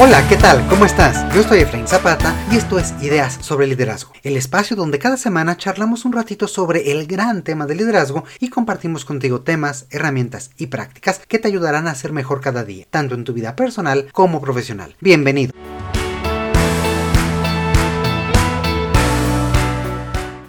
Hola, 0.00 0.24
¿qué 0.28 0.36
tal? 0.36 0.64
¿Cómo 0.68 0.84
estás? 0.84 1.26
Yo 1.34 1.42
soy 1.42 1.58
Efraín 1.58 1.88
Zapata 1.88 2.32
y 2.52 2.56
esto 2.56 2.78
es 2.78 2.94
Ideas 3.02 3.36
sobre 3.40 3.66
Liderazgo, 3.66 4.12
el 4.22 4.36
espacio 4.36 4.76
donde 4.76 5.00
cada 5.00 5.16
semana 5.16 5.56
charlamos 5.56 6.04
un 6.04 6.12
ratito 6.12 6.46
sobre 6.46 6.92
el 6.92 7.08
gran 7.08 7.42
tema 7.42 7.66
del 7.66 7.78
liderazgo 7.78 8.22
y 8.38 8.48
compartimos 8.48 9.04
contigo 9.04 9.40
temas, 9.40 9.86
herramientas 9.90 10.52
y 10.56 10.68
prácticas 10.68 11.20
que 11.26 11.40
te 11.40 11.48
ayudarán 11.48 11.88
a 11.88 11.96
ser 11.96 12.12
mejor 12.12 12.40
cada 12.40 12.62
día, 12.62 12.86
tanto 12.88 13.16
en 13.16 13.24
tu 13.24 13.32
vida 13.32 13.56
personal 13.56 14.06
como 14.12 14.40
profesional. 14.40 14.94
Bienvenido. 15.00 15.52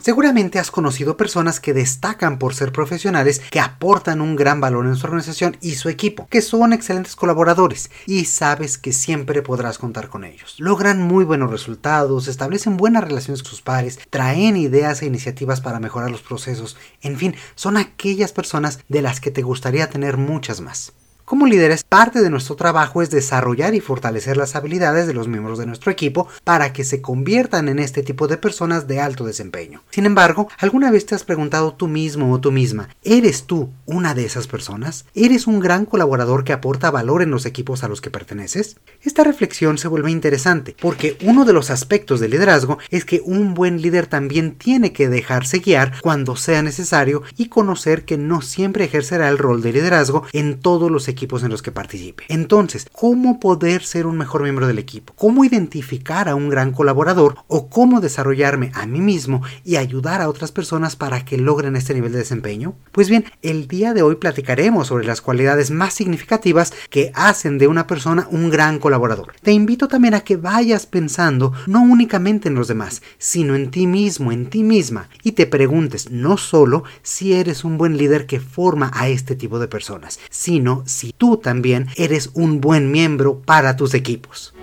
Seguramente 0.10 0.58
has 0.58 0.72
conocido 0.72 1.18
personas 1.18 1.60
que 1.60 1.72
destacan 1.72 2.40
por 2.40 2.56
ser 2.56 2.72
profesionales, 2.72 3.44
que 3.52 3.60
aportan 3.60 4.22
un 4.22 4.36
gran 4.36 4.60
valor 4.60 4.88
en 4.88 4.96
su 4.96 5.06
organización 5.06 5.56
y 5.62 5.76
su 5.76 5.88
equipo, 5.88 6.26
que 6.32 6.42
son 6.42 6.74
excelentes 6.74 7.16
colaboradores 7.16 7.92
y 8.08 8.26
sabes 8.26 8.80
que 8.80 8.92
siempre 8.92 9.44
podrás 9.44 9.78
contar 9.78 10.10
con 10.10 10.24
ellos. 10.24 10.56
Logran 10.58 11.00
muy 11.00 11.26
buenos 11.26 11.52
resultados, 11.52 12.28
establecen 12.28 12.76
buenas 12.76 13.04
relaciones 13.04 13.44
con 13.44 13.52
sus 13.52 13.62
pares, 13.62 14.00
traen 14.10 14.58
ideas 14.58 15.04
e 15.04 15.06
iniciativas 15.06 15.62
para 15.62 15.80
mejorar 15.80 16.10
los 16.10 16.24
procesos, 16.24 16.76
en 17.04 17.16
fin, 17.16 17.36
son 17.54 17.78
aquellas 17.78 18.32
personas 18.32 18.80
de 18.90 19.04
las 19.04 19.20
que 19.20 19.30
te 19.30 19.44
gustaría 19.44 19.92
tener 19.92 20.18
muchas 20.18 20.60
más. 20.60 20.92
Como 21.30 21.46
líderes, 21.46 21.84
parte 21.84 22.24
de 22.24 22.32
nuestro 22.32 22.56
trabajo 22.56 23.04
es 23.04 23.12
desarrollar 23.12 23.76
y 23.76 23.82
fortalecer 23.82 24.36
las 24.36 24.56
habilidades 24.56 25.06
de 25.06 25.14
los 25.14 25.28
miembros 25.28 25.60
de 25.60 25.68
nuestro 25.68 25.92
equipo 25.92 26.28
para 26.44 26.74
que 26.74 26.84
se 26.84 27.04
conviertan 27.04 27.70
en 27.70 27.78
este 27.78 28.02
tipo 28.02 28.28
de 28.28 28.38
personas 28.38 28.88
de 28.88 29.00
alto 29.00 29.26
desempeño. 29.26 29.84
Sin 29.92 30.08
embargo, 30.08 30.50
¿alguna 30.58 30.90
vez 30.90 31.06
te 31.06 31.14
has 31.14 31.24
preguntado 31.24 31.76
tú 31.76 31.88
mismo 31.88 32.34
o 32.34 32.40
tú 32.40 32.52
misma, 32.52 32.90
¿eres 33.04 33.44
tú 33.44 33.70
una 33.86 34.16
de 34.16 34.26
esas 34.26 34.48
personas? 34.48 35.06
¿Eres 35.14 35.46
un 35.46 35.60
gran 35.60 35.86
colaborador 35.86 36.44
que 36.44 36.52
aporta 36.52 36.90
valor 36.90 37.22
en 37.22 37.30
los 37.30 37.46
equipos 37.46 37.84
a 37.84 37.90
los 37.90 38.02
que 38.02 38.10
perteneces? 38.10 38.78
Esta 39.04 39.24
reflexión 39.24 39.78
se 39.78 39.88
vuelve 39.88 40.10
interesante 40.10 40.76
porque 40.82 41.16
uno 41.22 41.46
de 41.46 41.54
los 41.54 41.70
aspectos 41.70 42.20
del 42.20 42.32
liderazgo 42.32 42.80
es 42.90 43.06
que 43.06 43.22
un 43.24 43.54
buen 43.54 43.84
líder 43.84 44.08
también 44.08 44.56
tiene 44.56 44.94
que 44.94 45.10
dejarse 45.10 45.60
guiar 45.60 46.02
cuando 46.02 46.36
sea 46.36 46.64
necesario 46.64 47.22
y 47.38 47.50
conocer 47.50 48.04
que 48.04 48.18
no 48.18 48.42
siempre 48.42 48.86
ejercerá 48.86 49.30
el 49.30 49.38
rol 49.38 49.62
de 49.62 49.74
liderazgo 49.74 50.24
en 50.34 50.60
todos 50.60 50.90
los 50.90 51.08
equipos 51.08 51.19
equipos 51.20 51.44
en 51.44 51.50
los 51.50 51.62
que 51.62 51.74
participe. 51.74 52.24
Entonces, 52.30 52.88
¿cómo 52.94 53.42
poder 53.42 53.84
ser 53.84 54.06
un 54.06 54.18
mejor 54.18 54.44
miembro 54.44 54.68
del 54.68 54.80
equipo? 54.80 55.14
¿Cómo 55.18 55.44
identificar 55.44 56.30
a 56.30 56.36
un 56.36 56.48
gran 56.48 56.72
colaborador 56.72 57.36
o 57.48 57.70
cómo 57.70 58.00
desarrollarme 58.00 58.72
a 58.74 58.86
mí 58.86 59.02
mismo 59.02 59.42
y 59.66 59.76
ayudar 59.76 60.22
a 60.22 60.30
otras 60.30 60.54
personas 60.54 60.96
para 60.96 61.26
que 61.26 61.38
logren 61.38 61.76
este 61.76 61.94
nivel 61.94 62.14
de 62.14 62.20
desempeño? 62.20 62.76
Pues 62.94 63.10
bien, 63.10 63.26
el 63.42 63.68
día 63.68 63.94
de 63.94 64.02
hoy 64.02 64.16
platicaremos 64.16 64.88
sobre 64.88 65.06
las 65.06 65.20
cualidades 65.22 65.72
más 65.72 65.94
significativas 65.94 66.72
que 66.90 67.12
hacen 67.16 67.58
de 67.58 67.68
una 67.68 67.86
persona 67.86 68.28
un 68.32 68.50
gran 68.50 68.80
colaborador. 68.80 69.34
Te 69.42 69.52
invito 69.52 69.90
también 69.90 70.14
a 70.14 70.22
que 70.22 70.38
vayas 70.38 70.86
pensando 70.86 71.52
no 71.68 71.82
únicamente 71.82 72.48
en 72.48 72.56
los 72.56 72.70
demás, 72.70 73.02
sino 73.18 73.56
en 73.56 73.72
ti 73.72 73.88
mismo, 73.88 74.32
en 74.32 74.50
ti 74.50 74.64
misma, 74.64 75.10
y 75.22 75.34
te 75.34 75.48
preguntes 75.48 76.12
no 76.12 76.38
solo 76.38 76.86
si 77.04 77.34
eres 77.34 77.66
un 77.66 77.78
buen 77.78 77.98
líder 77.98 78.26
que 78.26 78.40
forma 78.40 78.92
a 78.94 79.10
este 79.10 79.36
tipo 79.36 79.60
de 79.60 79.68
personas, 79.68 80.20
sino 80.30 80.84
si 80.86 81.09
tú 81.18 81.38
también 81.38 81.88
eres 81.96 82.30
un 82.34 82.62
buen 82.62 82.92
miembro 82.92 83.42
para 83.46 83.76
tus 83.76 83.94
equipos. 83.94 84.54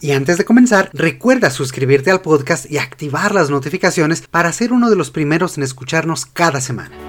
Y 0.00 0.12
antes 0.12 0.38
de 0.38 0.44
comenzar, 0.44 0.90
recuerda 0.92 1.50
suscribirte 1.50 2.12
al 2.12 2.20
podcast 2.20 2.70
y 2.70 2.78
activar 2.78 3.34
las 3.34 3.50
notificaciones 3.50 4.22
para 4.30 4.52
ser 4.52 4.72
uno 4.72 4.88
de 4.88 4.94
los 4.94 5.10
primeros 5.10 5.56
en 5.56 5.64
escucharnos 5.64 6.26
cada 6.26 6.60
semana. 6.60 7.05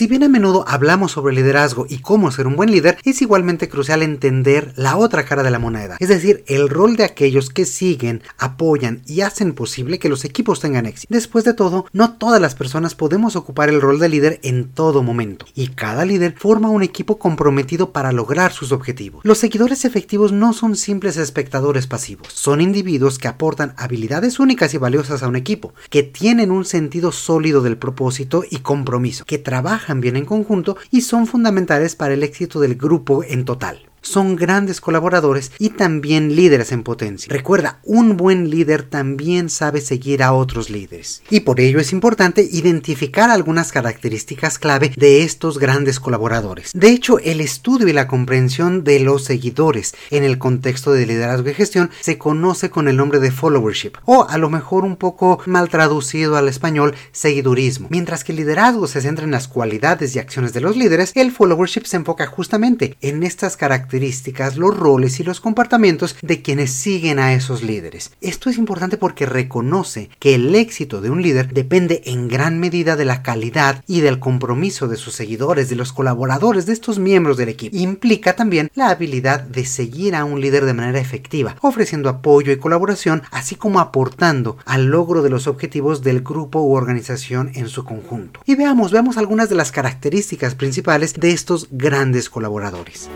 Si 0.00 0.06
bien 0.06 0.22
a 0.22 0.30
menudo 0.30 0.64
hablamos 0.66 1.12
sobre 1.12 1.34
liderazgo 1.34 1.84
y 1.86 1.98
cómo 1.98 2.30
ser 2.30 2.46
un 2.46 2.56
buen 2.56 2.70
líder, 2.70 2.96
es 3.04 3.20
igualmente 3.20 3.68
crucial 3.68 4.00
entender 4.00 4.72
la 4.76 4.96
otra 4.96 5.26
cara 5.26 5.42
de 5.42 5.50
la 5.50 5.58
moneda, 5.58 5.98
es 5.98 6.08
decir, 6.08 6.42
el 6.46 6.70
rol 6.70 6.96
de 6.96 7.04
aquellos 7.04 7.50
que 7.50 7.66
siguen, 7.66 8.22
apoyan 8.38 9.02
y 9.06 9.20
hacen 9.20 9.52
posible 9.52 9.98
que 9.98 10.08
los 10.08 10.24
equipos 10.24 10.58
tengan 10.58 10.86
éxito. 10.86 11.12
Después 11.12 11.44
de 11.44 11.52
todo, 11.52 11.84
no 11.92 12.14
todas 12.14 12.40
las 12.40 12.54
personas 12.54 12.94
podemos 12.94 13.36
ocupar 13.36 13.68
el 13.68 13.82
rol 13.82 13.98
de 13.98 14.08
líder 14.08 14.40
en 14.42 14.70
todo 14.70 15.02
momento, 15.02 15.44
y 15.54 15.66
cada 15.66 16.06
líder 16.06 16.34
forma 16.38 16.70
un 16.70 16.82
equipo 16.82 17.18
comprometido 17.18 17.92
para 17.92 18.10
lograr 18.10 18.52
sus 18.54 18.72
objetivos. 18.72 19.22
Los 19.22 19.36
seguidores 19.36 19.84
efectivos 19.84 20.32
no 20.32 20.54
son 20.54 20.76
simples 20.76 21.18
espectadores 21.18 21.86
pasivos, 21.86 22.28
son 22.32 22.62
individuos 22.62 23.18
que 23.18 23.28
aportan 23.28 23.74
habilidades 23.76 24.40
únicas 24.40 24.72
y 24.72 24.78
valiosas 24.78 25.22
a 25.22 25.28
un 25.28 25.36
equipo, 25.36 25.74
que 25.90 26.02
tienen 26.02 26.52
un 26.52 26.64
sentido 26.64 27.12
sólido 27.12 27.60
del 27.60 27.76
propósito 27.76 28.44
y 28.50 28.60
compromiso, 28.60 29.26
que 29.26 29.36
trabajan 29.36 29.89
bien 29.98 30.16
en 30.16 30.26
conjunto 30.26 30.76
y 30.90 31.00
son 31.00 31.26
fundamentales 31.26 31.96
para 31.96 32.14
el 32.14 32.22
éxito 32.22 32.60
del 32.60 32.76
grupo 32.76 33.24
en 33.24 33.44
total 33.44 33.89
son 34.02 34.36
grandes 34.36 34.80
colaboradores 34.80 35.52
y 35.58 35.70
también 35.70 36.34
líderes 36.34 36.72
en 36.72 36.82
potencia. 36.82 37.32
Recuerda, 37.32 37.80
un 37.84 38.16
buen 38.16 38.50
líder 38.50 38.82
también 38.82 39.50
sabe 39.50 39.80
seguir 39.80 40.22
a 40.22 40.32
otros 40.32 40.70
líderes. 40.70 41.22
Y 41.30 41.40
por 41.40 41.60
ello 41.60 41.80
es 41.80 41.92
importante 41.92 42.42
identificar 42.50 43.30
algunas 43.30 43.72
características 43.72 44.58
clave 44.58 44.92
de 44.96 45.22
estos 45.22 45.58
grandes 45.58 46.00
colaboradores. 46.00 46.72
De 46.74 46.90
hecho, 46.90 47.18
el 47.18 47.40
estudio 47.40 47.88
y 47.88 47.92
la 47.92 48.08
comprensión 48.08 48.84
de 48.84 49.00
los 49.00 49.24
seguidores 49.24 49.94
en 50.10 50.24
el 50.24 50.38
contexto 50.38 50.92
de 50.92 51.06
liderazgo 51.06 51.50
y 51.50 51.54
gestión 51.54 51.90
se 52.00 52.18
conoce 52.18 52.70
con 52.70 52.88
el 52.88 52.96
nombre 52.96 53.20
de 53.20 53.30
followership, 53.30 53.92
o 54.04 54.26
a 54.28 54.38
lo 54.38 54.50
mejor 54.50 54.84
un 54.84 54.96
poco 54.96 55.40
mal 55.46 55.68
traducido 55.68 56.36
al 56.36 56.48
español, 56.48 56.94
seguidurismo. 57.12 57.88
Mientras 57.90 58.24
que 58.24 58.32
el 58.32 58.38
liderazgo 58.38 58.86
se 58.86 59.00
centra 59.00 59.24
en 59.24 59.30
las 59.30 59.48
cualidades 59.48 60.14
y 60.14 60.18
acciones 60.18 60.52
de 60.52 60.60
los 60.60 60.76
líderes, 60.76 61.12
el 61.14 61.32
followership 61.32 61.84
se 61.84 61.96
enfoca 61.96 62.26
justamente 62.26 62.96
en 63.00 63.22
estas 63.22 63.56
características 63.56 63.89
características, 63.90 64.56
los 64.56 64.76
roles 64.76 65.18
y 65.18 65.24
los 65.24 65.40
comportamientos 65.40 66.14
de 66.22 66.42
quienes 66.42 66.70
siguen 66.70 67.18
a 67.18 67.34
esos 67.34 67.64
líderes. 67.64 68.12
Esto 68.20 68.48
es 68.48 68.56
importante 68.56 68.96
porque 68.96 69.26
reconoce 69.26 70.10
que 70.20 70.36
el 70.36 70.54
éxito 70.54 71.00
de 71.00 71.10
un 71.10 71.22
líder 71.22 71.52
depende 71.52 72.02
en 72.04 72.28
gran 72.28 72.60
medida 72.60 72.94
de 72.94 73.04
la 73.04 73.24
calidad 73.24 73.82
y 73.88 74.00
del 74.00 74.20
compromiso 74.20 74.86
de 74.86 74.96
sus 74.96 75.14
seguidores, 75.14 75.68
de 75.68 75.74
los 75.74 75.92
colaboradores, 75.92 76.66
de 76.66 76.72
estos 76.72 77.00
miembros 77.00 77.36
del 77.36 77.48
equipo. 77.48 77.76
Implica 77.76 78.36
también 78.36 78.70
la 78.76 78.90
habilidad 78.90 79.40
de 79.40 79.64
seguir 79.64 80.14
a 80.14 80.24
un 80.24 80.40
líder 80.40 80.66
de 80.66 80.74
manera 80.74 81.00
efectiva, 81.00 81.56
ofreciendo 81.60 82.08
apoyo 82.08 82.52
y 82.52 82.58
colaboración, 82.58 83.22
así 83.32 83.56
como 83.56 83.80
aportando 83.80 84.56
al 84.66 84.86
logro 84.86 85.22
de 85.22 85.30
los 85.30 85.48
objetivos 85.48 86.02
del 86.02 86.20
grupo 86.20 86.60
u 86.60 86.76
organización 86.76 87.50
en 87.54 87.68
su 87.68 87.84
conjunto. 87.84 88.40
Y 88.46 88.54
veamos, 88.54 88.92
veamos 88.92 89.16
algunas 89.16 89.48
de 89.48 89.56
las 89.56 89.72
características 89.72 90.54
principales 90.54 91.14
de 91.14 91.32
estos 91.32 91.66
grandes 91.72 92.30
colaboradores. 92.30 93.10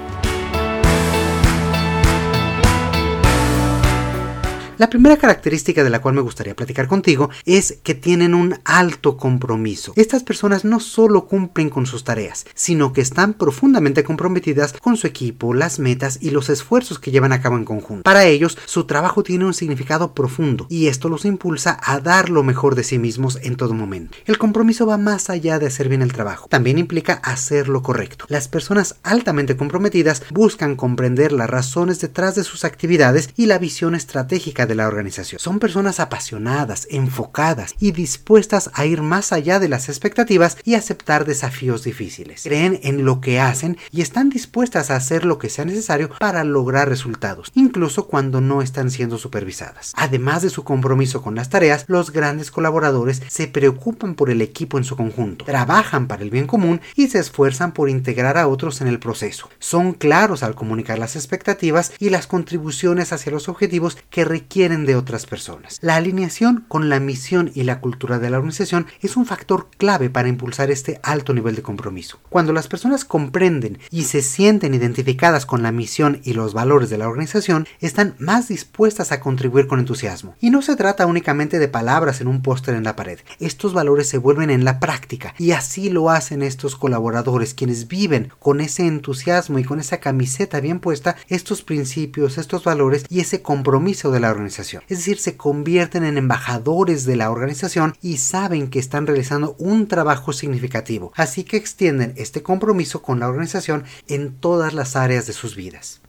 La 4.77 4.91
primera 4.91 5.17
característica 5.17 5.85
de 5.85 5.91
la 5.91 6.01
cual 6.01 6.17
me 6.17 6.21
gustaría 6.21 6.57
platicar 6.57 6.89
contigo 6.89 7.31
es 7.45 7.79
que 7.85 7.95
tienen 7.95 8.35
un 8.35 8.57
alto 8.65 9.17
compromiso. 9.17 9.93
Estas 9.95 10.25
personas 10.25 10.65
no 10.65 10.81
solo 10.81 11.27
cumplen 11.27 11.71
con 11.71 11.87
sus 11.87 12.03
tareas, 12.03 12.45
sino 12.55 12.93
que 12.93 13.01
están 13.01 13.35
profundamente 13.35 14.03
comprometidas 14.03 14.73
con 14.73 14.97
su 14.97 15.07
equipo, 15.07 15.55
las 15.55 15.79
metas 15.79 16.19
y 16.21 16.31
los 16.31 16.49
esfuerzos 16.49 16.99
que 16.99 17.13
llevan 17.13 17.33
a 17.33 17.41
cabo 17.41 17.57
en 17.57 17.65
conjunto. 17.65 18.03
Para 18.03 18.25
ellos, 18.25 18.59
su 18.65 18.85
trabajo 18.85 19.23
tiene 19.23 19.45
un 19.45 19.55
significado 19.55 20.13
profundo 20.13 20.67
y 20.69 20.89
esto 20.89 21.09
los 21.09 21.25
impulsa 21.25 21.79
a 21.81 22.01
dar 22.01 22.29
lo 22.29 22.43
mejor 22.43 22.75
de 22.75 22.83
sí 22.83 22.99
mismos 22.99 23.39
en 23.43 23.55
todo 23.55 23.75
momento. 23.75 24.19
El 24.25 24.39
compromiso 24.39 24.87
va 24.87 24.99
más 24.99 25.31
allá 25.31 25.61
de 25.61 25.67
hacer 25.67 25.89
bien 25.89 26.03
el 26.03 26.13
trabajo, 26.13 26.49
también 26.49 26.79
implica 26.79 27.15
hacer 27.23 27.69
lo 27.69 27.83
correcto. 27.83 28.25
Las 28.29 28.49
personas 28.49 28.97
altamente 29.05 29.57
comprometidas 29.57 30.25
buscan 30.31 30.75
comprender 30.75 31.31
las 31.31 31.49
razones 31.49 32.01
detrás 32.01 32.35
de 32.35 32.43
sus 32.43 32.65
actividades 32.65 33.31
y 33.37 33.47
la 33.47 33.59
visión 33.59 33.95
estratégica 33.95 34.64
de 34.67 34.75
la 34.75 34.87
organización. 34.87 35.39
Son 35.39 35.59
personas 35.59 36.01
apasionadas, 36.01 36.87
enfocadas 36.91 37.75
y 37.81 37.93
dispuestas 37.93 38.71
a 38.75 38.87
ir 38.87 39.03
más 39.03 39.33
allá 39.33 39.59
de 39.59 39.69
las 39.69 39.89
expectativas 39.89 40.57
y 40.65 40.75
aceptar 40.75 41.25
desafíos 41.25 41.85
difíciles. 41.85 42.43
Creen 42.43 42.81
en 42.83 43.05
lo 43.05 43.21
que 43.21 43.41
hacen 43.41 43.77
y 43.91 44.01
están 44.01 44.31
dispuestas 44.31 44.91
a 44.91 44.97
hacer 44.97 45.25
lo 45.25 45.39
que 45.39 45.51
sea 45.51 45.65
necesario 45.65 46.11
para 46.19 46.45
lograr 46.45 46.89
resultados, 46.89 47.51
incluso 47.55 48.07
cuando 48.07 48.41
no 48.41 48.63
están 48.63 48.91
siendo 48.91 49.19
supervisadas. 49.19 49.93
Además 49.97 50.43
de 50.43 50.51
su 50.51 50.65
compromiso 50.65 51.23
con 51.23 51.35
las 51.35 51.51
tareas, 51.51 51.85
los 51.89 52.11
grandes 52.11 52.51
colaboradores 52.51 53.23
se 53.29 53.49
preocupan 53.49 54.15
por 54.15 54.31
el 54.31 54.43
equipo 54.43 54.79
en 54.79 54.85
su 54.85 54.97
conjunto, 54.97 55.45
trabajan 55.45 56.07
para 56.07 56.23
el 56.23 56.31
bien 56.31 56.47
común 56.47 56.81
y 56.95 57.09
se 57.09 57.19
esfuerzan 57.19 57.73
por 57.73 57.91
integrar 57.91 58.39
a 58.39 58.49
otros 58.49 58.81
en 58.81 58.89
el 58.89 58.99
proceso. 58.99 59.49
Son 59.59 59.93
claros 59.93 60.43
al 60.43 60.55
comunicar 60.55 60.99
las 60.99 61.17
expectativas 61.17 61.93
y 61.99 62.11
las 62.11 62.27
contribuciones 62.27 63.13
hacia 63.13 63.33
los 63.33 63.49
objetivos 63.49 63.99
que 64.11 64.25
requieren 64.25 64.54
requieren 64.55 64.87
de 64.87 64.95
otras 64.95 65.27
personas. 65.27 65.79
La 65.81 65.97
alineación 65.97 66.65
con 66.69 66.89
la 66.89 67.01
misión 67.01 67.51
y 67.57 67.65
la 67.65 67.81
cultura 67.81 68.21
de 68.21 68.31
la 68.31 68.37
organización 68.37 68.87
es 69.01 69.17
un 69.17 69.27
factor 69.27 69.69
clave 69.79 70.11
para 70.11 70.29
impulsar 70.29 70.71
este 70.71 71.01
alto 71.03 71.35
nivel 71.35 71.57
de 71.57 71.63
compromiso. 71.63 72.21
Cuando 72.29 72.53
las 72.53 72.69
personas 72.69 73.05
comprenden 73.05 73.81
y 73.91 74.05
se 74.05 74.23
sienten 74.23 74.73
identificadas 74.73 75.45
con 75.45 75.65
la 75.65 75.73
misión 75.73 76.21
y 76.23 76.35
los 76.35 76.55
valores 76.55 76.89
de 76.89 76.99
la 76.99 77.09
organización, 77.09 77.67
están 77.81 78.15
más 78.21 78.47
dispuestas 78.47 79.11
a 79.11 79.19
contribuir 79.19 79.67
con 79.67 79.81
entusiasmo. 79.81 80.37
Y 80.41 80.51
no 80.51 80.63
se 80.63 80.77
trata 80.77 81.07
únicamente 81.07 81.59
de 81.59 81.67
palabras 81.67 82.21
en 82.21 82.29
un 82.29 82.41
póster 82.41 82.77
en 82.77 82.85
la 82.85 82.95
pared. 82.95 83.19
Estos 83.41 83.75
valores 83.75 84.09
se 84.09 84.19
vuelven 84.19 84.51
en 84.51 84.65
la 84.65 84.79
práctica 84.79 85.35
y 85.37 85.51
así 85.51 85.91
lo 85.91 86.11
hacen 86.11 86.43
estos 86.43 86.77
colaboradores 86.77 87.55
quienes 87.55 87.89
viven 87.89 88.31
con 88.39 88.61
ese 88.61 88.87
entusiasmo 88.87 89.59
y 89.59 89.65
con 89.65 89.81
esa 89.81 89.99
camiseta 89.99 90.61
bien 90.61 90.79
puesta 90.79 91.17
estos 91.27 91.63
principios, 91.63 92.39
estos 92.39 92.63
valores 92.63 93.05
y 93.09 93.19
ese 93.19 93.43
compromiso 93.43 94.13
de 94.13 94.21
la 94.21 94.31
organización. 94.31 94.44
Es 94.89 94.99
decir, 94.99 95.19
se 95.19 95.37
convierten 95.37 96.05
en 96.05 96.19
embajadores 96.19 97.05
de 97.05 97.17
la 97.17 97.31
organización 97.31 97.97
y 98.03 98.19
saben 98.19 98.69
que 98.69 98.79
están 98.79 99.07
realizando 99.07 99.57
un 99.59 99.89
trabajo 99.89 100.33
significativo. 100.33 101.13
Así 101.17 101.45
que 101.45 101.57
extienden 101.57 102.15
este 102.17 102.43
compromiso 102.43 103.03
con 103.03 103.21
la 103.21 103.29
organización 103.29 103.85
en 104.09 104.35
todas 104.35 104.75
las 104.75 104.97
áreas 104.97 105.27
de 105.27 105.33
sus 105.33 105.57
vidas. 105.57 106.04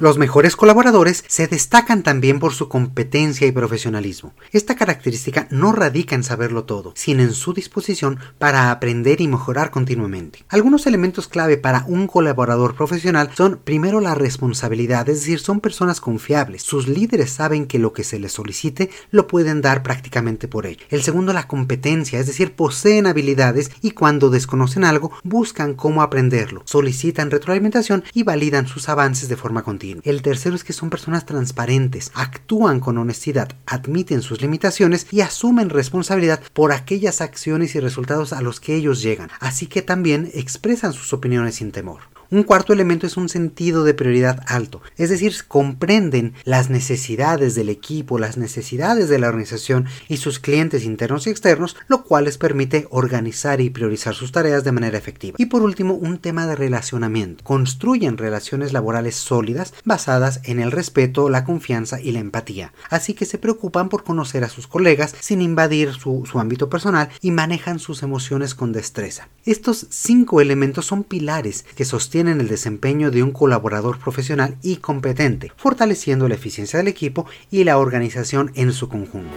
Los 0.00 0.16
mejores 0.16 0.56
colaboradores 0.56 1.24
se 1.28 1.46
destacan 1.46 2.02
también 2.02 2.40
por 2.40 2.54
su 2.54 2.70
competencia 2.70 3.46
y 3.46 3.52
profesionalismo. 3.52 4.32
Esta 4.50 4.74
característica 4.74 5.46
no 5.50 5.72
radica 5.72 6.14
en 6.14 6.24
saberlo 6.24 6.64
todo, 6.64 6.94
sino 6.96 7.22
en 7.22 7.34
su 7.34 7.52
disposición 7.52 8.18
para 8.38 8.70
aprender 8.70 9.20
y 9.20 9.28
mejorar 9.28 9.70
continuamente. 9.70 10.46
Algunos 10.48 10.86
elementos 10.86 11.28
clave 11.28 11.58
para 11.58 11.84
un 11.86 12.06
colaborador 12.06 12.76
profesional 12.76 13.28
son 13.36 13.60
primero 13.62 14.00
la 14.00 14.14
responsabilidad, 14.14 15.06
es 15.10 15.20
decir, 15.20 15.38
son 15.38 15.60
personas 15.60 16.00
confiables. 16.00 16.62
Sus 16.62 16.88
líderes 16.88 17.28
saben 17.28 17.66
que 17.66 17.78
lo 17.78 17.92
que 17.92 18.02
se 18.02 18.18
les 18.18 18.32
solicite 18.32 18.88
lo 19.10 19.26
pueden 19.26 19.60
dar 19.60 19.82
prácticamente 19.82 20.48
por 20.48 20.64
ello. 20.64 20.86
El 20.88 21.02
segundo, 21.02 21.34
la 21.34 21.46
competencia, 21.46 22.18
es 22.18 22.26
decir, 22.26 22.54
poseen 22.54 23.06
habilidades 23.06 23.70
y 23.82 23.90
cuando 23.90 24.30
desconocen 24.30 24.84
algo 24.84 25.12
buscan 25.24 25.74
cómo 25.74 26.00
aprenderlo, 26.00 26.62
solicitan 26.64 27.30
retroalimentación 27.30 28.02
y 28.14 28.22
validan 28.22 28.66
sus 28.66 28.88
avances 28.88 29.28
de 29.28 29.36
forma 29.36 29.62
continua. 29.62 29.89
El 30.04 30.22
tercero 30.22 30.56
es 30.56 30.64
que 30.64 30.72
son 30.72 30.90
personas 30.90 31.26
transparentes, 31.26 32.10
actúan 32.14 32.80
con 32.80 32.98
honestidad, 32.98 33.50
admiten 33.66 34.22
sus 34.22 34.40
limitaciones 34.40 35.06
y 35.10 35.20
asumen 35.20 35.70
responsabilidad 35.70 36.40
por 36.52 36.72
aquellas 36.72 37.20
acciones 37.20 37.74
y 37.74 37.80
resultados 37.80 38.32
a 38.32 38.42
los 38.42 38.60
que 38.60 38.74
ellos 38.74 39.02
llegan, 39.02 39.30
así 39.40 39.66
que 39.66 39.82
también 39.82 40.30
expresan 40.34 40.92
sus 40.92 41.12
opiniones 41.12 41.56
sin 41.56 41.72
temor. 41.72 42.19
Un 42.32 42.44
cuarto 42.44 42.72
elemento 42.72 43.08
es 43.08 43.16
un 43.16 43.28
sentido 43.28 43.82
de 43.82 43.92
prioridad 43.92 44.44
alto, 44.46 44.80
es 44.96 45.10
decir, 45.10 45.34
comprenden 45.48 46.34
las 46.44 46.70
necesidades 46.70 47.56
del 47.56 47.68
equipo, 47.68 48.20
las 48.20 48.36
necesidades 48.36 49.08
de 49.08 49.18
la 49.18 49.26
organización 49.26 49.86
y 50.06 50.18
sus 50.18 50.38
clientes 50.38 50.84
internos 50.84 51.26
y 51.26 51.30
externos, 51.30 51.76
lo 51.88 52.04
cual 52.04 52.26
les 52.26 52.38
permite 52.38 52.86
organizar 52.90 53.60
y 53.60 53.70
priorizar 53.70 54.14
sus 54.14 54.30
tareas 54.30 54.62
de 54.62 54.70
manera 54.70 54.96
efectiva. 54.96 55.34
Y 55.38 55.46
por 55.46 55.62
último, 55.62 55.94
un 55.94 56.18
tema 56.18 56.46
de 56.46 56.54
relacionamiento. 56.54 57.42
Construyen 57.42 58.16
relaciones 58.16 58.72
laborales 58.72 59.16
sólidas 59.16 59.74
basadas 59.84 60.40
en 60.44 60.60
el 60.60 60.70
respeto, 60.70 61.30
la 61.30 61.44
confianza 61.44 62.00
y 62.00 62.12
la 62.12 62.20
empatía. 62.20 62.72
Así 62.90 63.12
que 63.12 63.24
se 63.24 63.38
preocupan 63.38 63.88
por 63.88 64.04
conocer 64.04 64.44
a 64.44 64.48
sus 64.48 64.68
colegas 64.68 65.16
sin 65.18 65.42
invadir 65.42 65.94
su, 65.94 66.22
ámbito 66.34 66.70
personal 66.70 67.08
y 67.20 67.32
manejan 67.32 67.80
sus 67.80 68.04
emociones 68.04 68.54
con 68.54 68.70
destreza. 68.72 69.28
Estos 69.44 69.88
cinco 69.90 70.40
elementos 70.40 70.86
son 70.86 71.02
pilares 71.02 71.64
que 71.74 71.84
sostienen 71.84 72.19
en 72.28 72.40
el 72.40 72.48
desempeño 72.48 73.10
de 73.10 73.22
un 73.22 73.32
colaborador 73.32 73.98
profesional 73.98 74.56
y 74.62 74.76
competente, 74.76 75.52
fortaleciendo 75.56 76.28
la 76.28 76.34
eficiencia 76.34 76.78
del 76.78 76.88
equipo 76.88 77.26
y 77.50 77.64
la 77.64 77.78
organización 77.78 78.52
en 78.54 78.72
su 78.72 78.88
conjunto. 78.88 79.34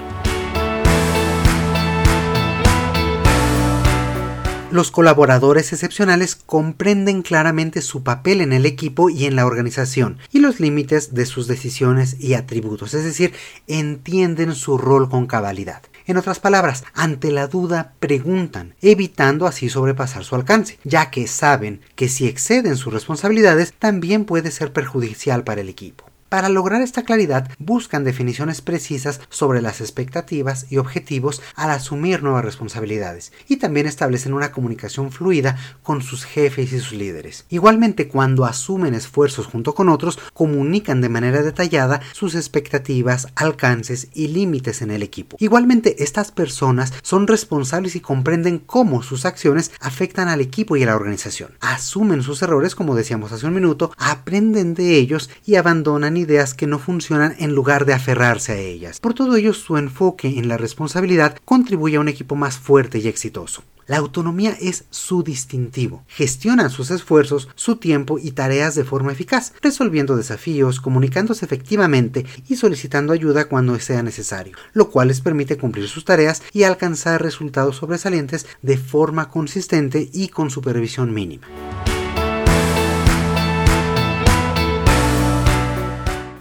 Los 4.74 4.90
colaboradores 4.90 5.72
excepcionales 5.72 6.36
comprenden 6.36 7.22
claramente 7.22 7.84
su 7.84 8.02
papel 8.02 8.42
en 8.42 8.54
el 8.54 8.66
equipo 8.66 9.12
y 9.12 9.26
en 9.26 9.36
la 9.36 9.46
organización 9.46 10.18
y 10.32 10.40
los 10.40 10.60
límites 10.60 11.14
de 11.14 11.28
sus 11.28 11.46
decisiones 11.46 12.20
y 12.20 12.34
atributos, 12.34 12.96
es 12.96 13.04
decir, 13.04 13.34
entienden 13.68 14.56
su 14.56 14.80
rol 14.80 15.10
con 15.10 15.28
cabalidad. 15.28 15.84
En 16.06 16.18
otras 16.18 16.40
palabras, 16.40 16.84
ante 16.94 17.32
la 17.32 17.48
duda 17.48 17.94
preguntan, 18.00 18.76
evitando 18.82 19.48
así 19.48 19.70
sobrepasar 19.70 20.24
su 20.24 20.36
alcance, 20.36 20.78
ya 20.84 21.10
que 21.12 21.28
saben 21.28 21.82
que 21.96 22.10
si 22.10 22.28
exceden 22.28 22.76
sus 22.76 22.94
responsabilidades 22.94 23.74
también 23.74 24.26
puede 24.26 24.52
ser 24.52 24.74
perjudicial 24.74 25.44
para 25.44 25.62
el 25.62 25.70
equipo. 25.70 26.13
Para 26.34 26.50
lograr 26.50 26.82
esta 26.82 27.04
claridad 27.04 27.48
buscan 27.60 28.04
definiciones 28.04 28.62
precisas 28.62 29.22
sobre 29.30 29.62
las 29.62 29.82
expectativas 29.82 30.66
y 30.72 30.78
objetivos 30.78 31.44
al 31.54 31.70
asumir 31.70 32.24
nuevas 32.24 32.44
responsabilidades 32.44 33.32
y 33.48 33.58
también 33.58 33.86
establecen 33.86 34.34
una 34.34 34.52
comunicación 34.52 35.12
fluida 35.12 35.58
con 35.84 36.02
sus 36.02 36.24
jefes 36.24 36.74
y 36.74 36.80
sus 36.80 36.94
líderes. 36.94 37.46
Igualmente 37.50 38.08
cuando 38.08 38.46
asumen 38.46 38.96
esfuerzos 38.96 39.46
junto 39.46 39.76
con 39.76 39.90
otros 39.90 40.18
comunican 40.34 41.02
de 41.02 41.10
manera 41.10 41.44
detallada 41.44 42.02
sus 42.14 42.34
expectativas, 42.34 43.28
alcances 43.36 44.08
y 44.16 44.30
límites 44.30 44.82
en 44.82 44.90
el 44.90 45.04
equipo. 45.04 45.38
Igualmente 45.40 46.04
estas 46.04 46.32
personas 46.32 46.94
son 47.04 47.28
responsables 47.28 47.96
y 47.96 48.00
comprenden 48.00 48.58
cómo 48.58 49.04
sus 49.04 49.26
acciones 49.28 49.72
afectan 49.80 50.30
al 50.30 50.42
equipo 50.42 50.78
y 50.78 50.82
a 50.82 50.88
la 50.88 50.96
organización. 50.96 51.52
Asumen 51.60 52.24
sus 52.24 52.42
errores 52.42 52.74
como 52.74 52.96
decíamos 52.96 53.32
hace 53.32 53.46
un 53.46 53.54
minuto, 53.54 53.92
aprenden 54.00 54.74
de 54.74 54.96
ellos 54.96 55.30
y 55.46 55.58
abandonan 55.58 56.23
ideas 56.24 56.54
que 56.54 56.68
no 56.68 56.80
funcionan 56.80 57.36
en 57.40 57.54
lugar 57.54 57.86
de 57.86 57.94
aferrarse 57.94 58.54
a 58.54 58.58
ellas. 58.58 59.00
Por 59.00 59.14
todo 59.14 59.36
ello, 59.36 59.54
su 59.54 59.78
enfoque 59.78 60.40
en 60.40 60.48
la 60.48 60.58
responsabilidad 60.58 61.38
contribuye 61.46 61.98
a 61.98 62.00
un 62.00 62.08
equipo 62.08 62.36
más 62.36 62.58
fuerte 62.58 63.00
y 63.00 63.08
exitoso. 63.08 63.64
La 63.86 63.98
autonomía 63.98 64.56
es 64.62 64.86
su 64.92 65.24
distintivo. 65.24 66.06
Gestionan 66.08 66.70
sus 66.70 66.90
esfuerzos, 66.90 67.50
su 67.56 67.76
tiempo 67.76 68.18
y 68.18 68.32
tareas 68.32 68.76
de 68.76 68.86
forma 68.86 69.12
eficaz, 69.12 69.54
resolviendo 69.62 70.16
desafíos, 70.16 70.80
comunicándose 70.80 71.44
efectivamente 71.44 72.26
y 72.48 72.56
solicitando 72.56 73.12
ayuda 73.12 73.46
cuando 73.46 73.78
sea 73.80 74.02
necesario, 74.02 74.56
lo 74.74 74.90
cual 74.90 75.10
les 75.10 75.20
permite 75.20 75.58
cumplir 75.58 75.90
sus 75.90 76.06
tareas 76.06 76.44
y 76.54 76.64
alcanzar 76.64 77.22
resultados 77.22 77.78
sobresalientes 77.78 78.46
de 78.62 78.78
forma 78.78 79.30
consistente 79.30 80.10
y 80.14 80.30
con 80.30 80.50
supervisión 80.50 81.14
mínima. 81.14 81.48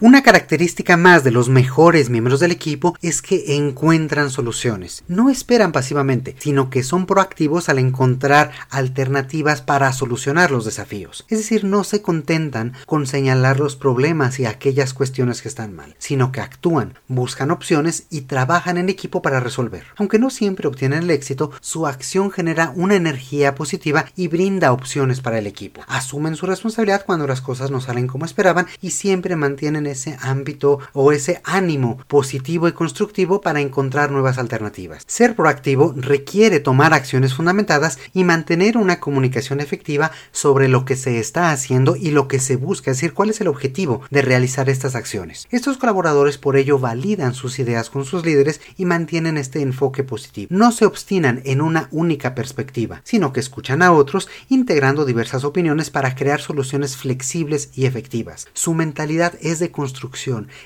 Una 0.04 0.24
característica 0.24 0.96
más 0.96 1.22
de 1.22 1.30
los 1.30 1.48
mejores 1.48 2.10
miembros 2.10 2.40
del 2.40 2.50
equipo 2.50 2.96
es 3.02 3.22
que 3.22 3.56
encuentran 3.56 4.30
soluciones. 4.30 5.04
No 5.06 5.30
esperan 5.30 5.70
pasivamente, 5.70 6.34
sino 6.40 6.70
que 6.70 6.82
son 6.82 7.06
proactivos 7.06 7.68
al 7.68 7.78
encontrar 7.78 8.50
alternativas 8.68 9.62
para 9.62 9.92
solucionar 9.92 10.50
los 10.50 10.64
desafíos. 10.64 11.24
Es 11.28 11.38
decir, 11.38 11.62
no 11.62 11.84
se 11.84 12.02
contentan 12.02 12.72
con 12.84 13.06
señalar 13.06 13.60
los 13.60 13.76
problemas 13.76 14.40
y 14.40 14.44
aquellas 14.44 14.92
cuestiones 14.92 15.40
que 15.40 15.46
están 15.46 15.72
mal, 15.72 15.94
sino 15.98 16.32
que 16.32 16.40
actúan, 16.40 16.98
buscan 17.06 17.52
opciones 17.52 18.08
y 18.10 18.22
trabajan 18.22 18.78
en 18.78 18.88
equipo 18.88 19.22
para 19.22 19.38
resolver. 19.38 19.84
Aunque 19.98 20.18
no 20.18 20.30
siempre 20.30 20.66
obtienen 20.66 21.04
el 21.04 21.10
éxito, 21.12 21.52
su 21.60 21.86
acción 21.86 22.32
genera 22.32 22.72
una 22.74 22.96
energía 22.96 23.54
positiva 23.54 24.06
y 24.16 24.26
brinda 24.26 24.72
opciones 24.72 25.20
para 25.20 25.38
el 25.38 25.46
equipo. 25.46 25.82
Asumen 25.86 26.34
su 26.34 26.46
responsabilidad 26.46 27.04
cuando 27.06 27.28
las 27.28 27.40
cosas 27.40 27.70
no 27.70 27.80
salen 27.80 28.08
como 28.08 28.24
esperaban 28.24 28.66
y 28.80 28.90
siempre 28.90 29.36
mantienen 29.36 29.91
ese 29.92 30.16
ámbito 30.20 30.80
o 30.92 31.12
ese 31.12 31.40
ánimo 31.44 31.98
positivo 32.08 32.68
y 32.68 32.72
constructivo 32.72 33.40
para 33.40 33.60
encontrar 33.60 34.10
nuevas 34.10 34.38
alternativas. 34.38 35.04
Ser 35.06 35.36
proactivo 35.36 35.94
requiere 35.96 36.60
tomar 36.60 36.94
acciones 36.94 37.34
fundamentadas 37.34 37.98
y 38.12 38.24
mantener 38.24 38.76
una 38.76 39.00
comunicación 39.00 39.60
efectiva 39.60 40.10
sobre 40.32 40.68
lo 40.68 40.84
que 40.84 40.96
se 40.96 41.18
está 41.18 41.52
haciendo 41.52 41.96
y 41.96 42.10
lo 42.10 42.28
que 42.28 42.40
se 42.40 42.56
busca, 42.56 42.90
es 42.90 42.98
decir, 42.98 43.14
cuál 43.14 43.30
es 43.30 43.40
el 43.40 43.48
objetivo 43.48 44.02
de 44.10 44.22
realizar 44.22 44.68
estas 44.68 44.94
acciones. 44.94 45.46
Estos 45.50 45.76
colaboradores 45.76 46.38
por 46.38 46.56
ello 46.56 46.78
validan 46.78 47.34
sus 47.34 47.58
ideas 47.58 47.90
con 47.90 48.04
sus 48.04 48.24
líderes 48.24 48.60
y 48.76 48.84
mantienen 48.84 49.36
este 49.36 49.60
enfoque 49.60 50.04
positivo. 50.04 50.48
No 50.50 50.72
se 50.72 50.86
obstinan 50.86 51.42
en 51.44 51.60
una 51.60 51.88
única 51.90 52.34
perspectiva, 52.34 53.00
sino 53.04 53.32
que 53.32 53.40
escuchan 53.40 53.82
a 53.82 53.92
otros 53.92 54.28
integrando 54.48 55.04
diversas 55.04 55.44
opiniones 55.44 55.90
para 55.90 56.14
crear 56.14 56.40
soluciones 56.40 56.96
flexibles 56.96 57.70
y 57.74 57.86
efectivas. 57.86 58.48
Su 58.52 58.74
mentalidad 58.74 59.34
es 59.40 59.58
de 59.58 59.70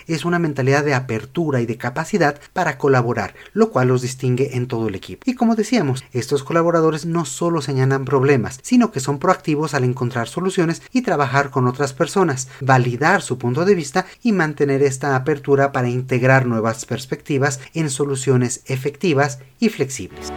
es 0.06 0.25
una 0.25 0.38
mentalidad 0.38 0.85
de 0.85 0.94
apertura 0.94 1.61
y 1.61 1.66
de 1.66 1.76
capacidad 1.76 2.40
para 2.52 2.78
colaborar, 2.78 3.35
lo 3.52 3.70
cual 3.70 3.88
los 3.88 4.02
distingue 4.02 4.56
en 4.56 4.66
todo 4.66 4.88
el 4.88 4.94
equipo. 4.94 5.23
Y 5.25 5.35
como 5.35 5.56
decíamos, 5.56 6.04
estos 6.12 6.44
colaboradores 6.44 7.06
no 7.06 7.25
solo 7.25 7.62
señalan 7.62 8.04
problemas, 8.04 8.58
sino 8.62 8.90
que 8.90 9.00
son 9.00 9.18
proactivos 9.18 9.75
al 9.75 9.85
encontrar 9.85 10.28
soluciones 10.28 10.82
y 10.92 11.02
trabajar 11.02 11.50
con 11.50 11.66
otras 11.66 11.92
personas, 11.92 12.49
validar 12.61 13.23
su 13.23 13.38
punto 13.38 13.64
de 13.64 13.75
vista 13.75 14.06
y 14.23 14.32
mantener 14.32 14.82
esta 14.82 15.16
apertura 15.16 15.73
para 15.73 15.88
integrar 15.88 16.46
nuevas 16.46 16.85
perspectivas 16.85 17.61
en 17.75 17.90
soluciones 17.90 18.62
efectivas 18.66 19.38
y 19.61 19.68
flexibles. 19.68 20.32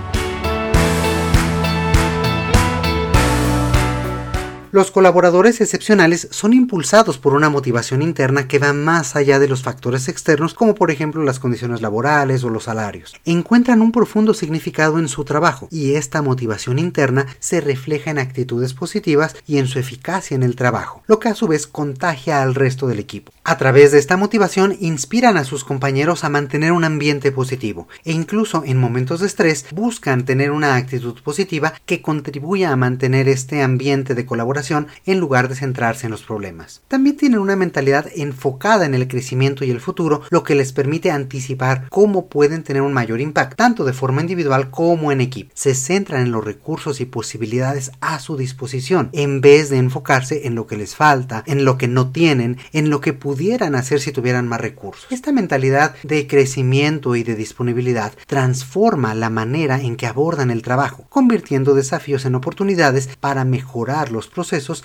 Los 4.71 4.91
colaboradores 4.91 5.61
excepcionales 5.61 6.27
son 6.29 6.53
impulsados 6.53 7.17
por 7.17 7.33
una 7.33 7.49
motivación 7.49 8.03
interna 8.03 8.47
que 8.47 8.59
va 8.59 8.71
más 8.71 9.15
allá 9.15 9.39
de 9.39 9.47
los 9.47 9.63
factores 9.63 10.07
externos 10.07 10.53
como 10.53 10.75
por 10.75 10.91
ejemplo 10.91 11.23
las 11.23 11.39
condiciones 11.39 11.81
laborales 11.81 12.43
o 12.43 12.51
los 12.51 12.65
salarios. 12.65 13.15
Encuentran 13.25 13.81
un 13.81 13.91
profundo 13.91 14.35
significado 14.35 14.99
en 14.99 15.07
su 15.07 15.25
trabajo 15.25 15.69
y 15.71 15.95
esta 15.95 16.21
motivación 16.21 16.77
interna 16.77 17.25
se 17.39 17.61
refleja 17.61 18.11
en 18.11 18.19
actitudes 18.19 18.75
positivas 18.75 19.35
y 19.47 19.57
en 19.57 19.65
su 19.65 19.79
eficacia 19.79 20.35
en 20.35 20.43
el 20.43 20.55
trabajo, 20.55 21.01
lo 21.07 21.17
que 21.17 21.29
a 21.29 21.33
su 21.33 21.47
vez 21.47 21.65
contagia 21.65 22.43
al 22.43 22.53
resto 22.53 22.85
del 22.85 22.99
equipo. 22.99 23.31
A 23.43 23.57
través 23.57 23.91
de 23.91 23.97
esta 23.97 24.17
motivación 24.17 24.77
inspiran 24.79 25.38
a 25.38 25.45
sus 25.45 25.63
compañeros 25.63 26.23
a 26.23 26.29
mantener 26.29 26.73
un 26.73 26.83
ambiente 26.83 27.31
positivo 27.31 27.88
e 28.05 28.11
incluso 28.11 28.61
en 28.63 28.77
momentos 28.77 29.21
de 29.21 29.25
estrés 29.25 29.65
buscan 29.71 30.25
tener 30.25 30.51
una 30.51 30.75
actitud 30.75 31.19
positiva 31.23 31.73
que 31.88 32.03
contribuya 32.03 32.71
a 32.71 32.75
mantener 32.75 33.27
este 33.27 33.63
ambiente 33.63 34.13
de 34.13 34.27
colaboración 34.27 34.58
en 35.05 35.19
lugar 35.19 35.47
de 35.47 35.55
centrarse 35.55 36.07
en 36.07 36.11
los 36.11 36.23
problemas. 36.23 36.81
También 36.87 37.17
tienen 37.17 37.39
una 37.39 37.55
mentalidad 37.55 38.07
enfocada 38.15 38.85
en 38.85 38.93
el 38.93 39.07
crecimiento 39.07 39.63
y 39.63 39.71
el 39.71 39.79
futuro, 39.79 40.21
lo 40.29 40.43
que 40.43 40.55
les 40.55 40.73
permite 40.73 41.11
anticipar 41.11 41.87
cómo 41.89 42.27
pueden 42.27 42.63
tener 42.63 42.81
un 42.81 42.93
mayor 42.93 43.21
impacto, 43.21 43.55
tanto 43.55 43.85
de 43.85 43.93
forma 43.93 44.21
individual 44.21 44.69
como 44.69 45.11
en 45.11 45.21
equipo. 45.21 45.51
Se 45.53 45.75
centran 45.75 46.21
en 46.21 46.31
los 46.31 46.43
recursos 46.43 47.01
y 47.01 47.05
posibilidades 47.05 47.91
a 48.01 48.19
su 48.19 48.37
disposición, 48.37 49.09
en 49.13 49.41
vez 49.41 49.69
de 49.69 49.77
enfocarse 49.77 50.47
en 50.47 50.55
lo 50.55 50.67
que 50.67 50.77
les 50.77 50.95
falta, 50.95 51.43
en 51.45 51.65
lo 51.65 51.77
que 51.77 51.87
no 51.87 52.11
tienen, 52.11 52.57
en 52.73 52.89
lo 52.89 53.01
que 53.01 53.13
pudieran 53.13 53.75
hacer 53.75 53.99
si 53.99 54.11
tuvieran 54.11 54.47
más 54.47 54.61
recursos. 54.61 55.07
Esta 55.09 55.31
mentalidad 55.31 55.95
de 56.03 56.27
crecimiento 56.27 57.15
y 57.15 57.23
de 57.23 57.35
disponibilidad 57.35 58.13
transforma 58.27 59.15
la 59.15 59.29
manera 59.29 59.79
en 59.81 59.95
que 59.95 60.07
abordan 60.07 60.51
el 60.51 60.61
trabajo, 60.61 61.05
convirtiendo 61.09 61.73
desafíos 61.73 62.25
en 62.25 62.35
oportunidades 62.35 63.09
para 63.19 63.45
mejorar 63.45 64.11
los 64.11 64.27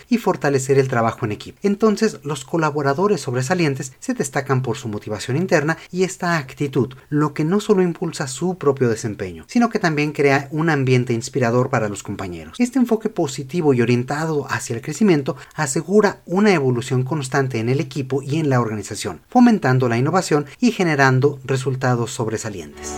y 0.09 0.19
fortalecer 0.19 0.79
el 0.79 0.89
trabajo 0.89 1.25
en 1.25 1.33
equipo. 1.33 1.59
Entonces, 1.63 2.21
los 2.23 2.45
colaboradores 2.45 3.21
sobresalientes 3.21 3.93
se 3.99 4.15
destacan 4.15 4.63
por 4.63 4.77
su 4.77 4.89
motivación 4.89 5.37
interna 5.37 5.79
y 5.91 6.05
esta 6.05 6.37
actitud, 6.37 6.95
lo 7.09 7.35
que 7.35 7.45
no 7.45 7.61
solo 7.61 7.83
impulsa 7.83 8.27
su 8.27 8.57
propio 8.57 8.89
desempeño, 8.89 9.45
sino 9.49 9.71
que 9.71 9.79
también 9.79 10.13
crea 10.13 10.49
un 10.51 10.71
ambiente 10.71 11.13
inspirador 11.13 11.71
para 11.71 11.89
los 11.89 12.03
compañeros. 12.03 12.57
Este 12.59 12.79
enfoque 12.79 13.09
positivo 13.09 13.75
y 13.75 13.83
orientado 13.83 14.47
hacia 14.49 14.77
el 14.77 14.83
crecimiento 14.83 15.37
asegura 15.55 16.21
una 16.27 16.53
evolución 16.53 17.03
constante 17.03 17.59
en 17.59 17.69
el 17.69 17.81
equipo 17.81 18.23
y 18.23 18.37
en 18.39 18.51
la 18.51 18.61
organización, 18.61 19.21
fomentando 19.29 19.89
la 19.89 19.99
innovación 19.99 20.47
y 20.61 20.73
generando 20.73 21.41
resultados 21.45 22.13
sobresalientes. 22.13 22.95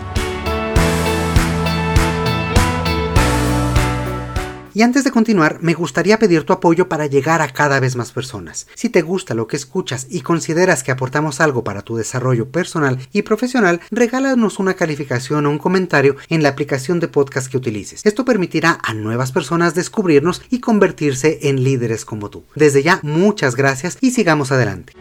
Y 4.77 4.83
antes 4.83 5.05
de 5.05 5.11
continuar, 5.11 5.63
me 5.63 5.73
gustaría 5.73 6.19
pedir 6.19 6.45
tu 6.45 6.53
apoyo 6.53 6.87
para 6.87 7.07
llegar 7.07 7.41
a 7.41 7.49
cada 7.49 7.81
vez 7.81 7.97
más 7.97 8.13
personas. 8.13 8.67
Si 8.75 8.91
te 8.91 9.01
gusta 9.01 9.33
lo 9.33 9.47
que 9.47 9.57
escuchas 9.57 10.07
y 10.11 10.21
consideras 10.21 10.83
que 10.83 10.93
aportamos 10.93 11.41
algo 11.41 11.65
para 11.65 11.81
tu 11.81 11.97
desarrollo 11.97 12.51
personal 12.51 12.99
y 13.11 13.23
profesional, 13.23 13.81
regálanos 13.91 14.59
una 14.59 14.75
calificación 14.75 15.47
o 15.47 15.51
un 15.51 15.57
comentario 15.57 16.17
en 16.29 16.43
la 16.43 16.51
aplicación 16.51 17.01
de 17.01 17.09
podcast 17.09 17.51
que 17.51 17.57
utilices. 17.57 18.03
Esto 18.05 18.27
permitirá 18.27 18.79
a 18.83 18.93
nuevas 18.93 19.33
personas 19.33 19.75
descubrirnos 19.75 20.43
y 20.51 20.61
convertirse 20.61 21.39
en 21.45 21.65
líderes 21.65 22.05
como 22.05 22.29
tú. 22.29 22.45
Desde 22.55 22.83
ya, 22.83 23.01
muchas 23.03 23.57
gracias 23.57 23.97
y 24.03 24.11
sigamos 24.11 24.53
adelante. 24.53 24.93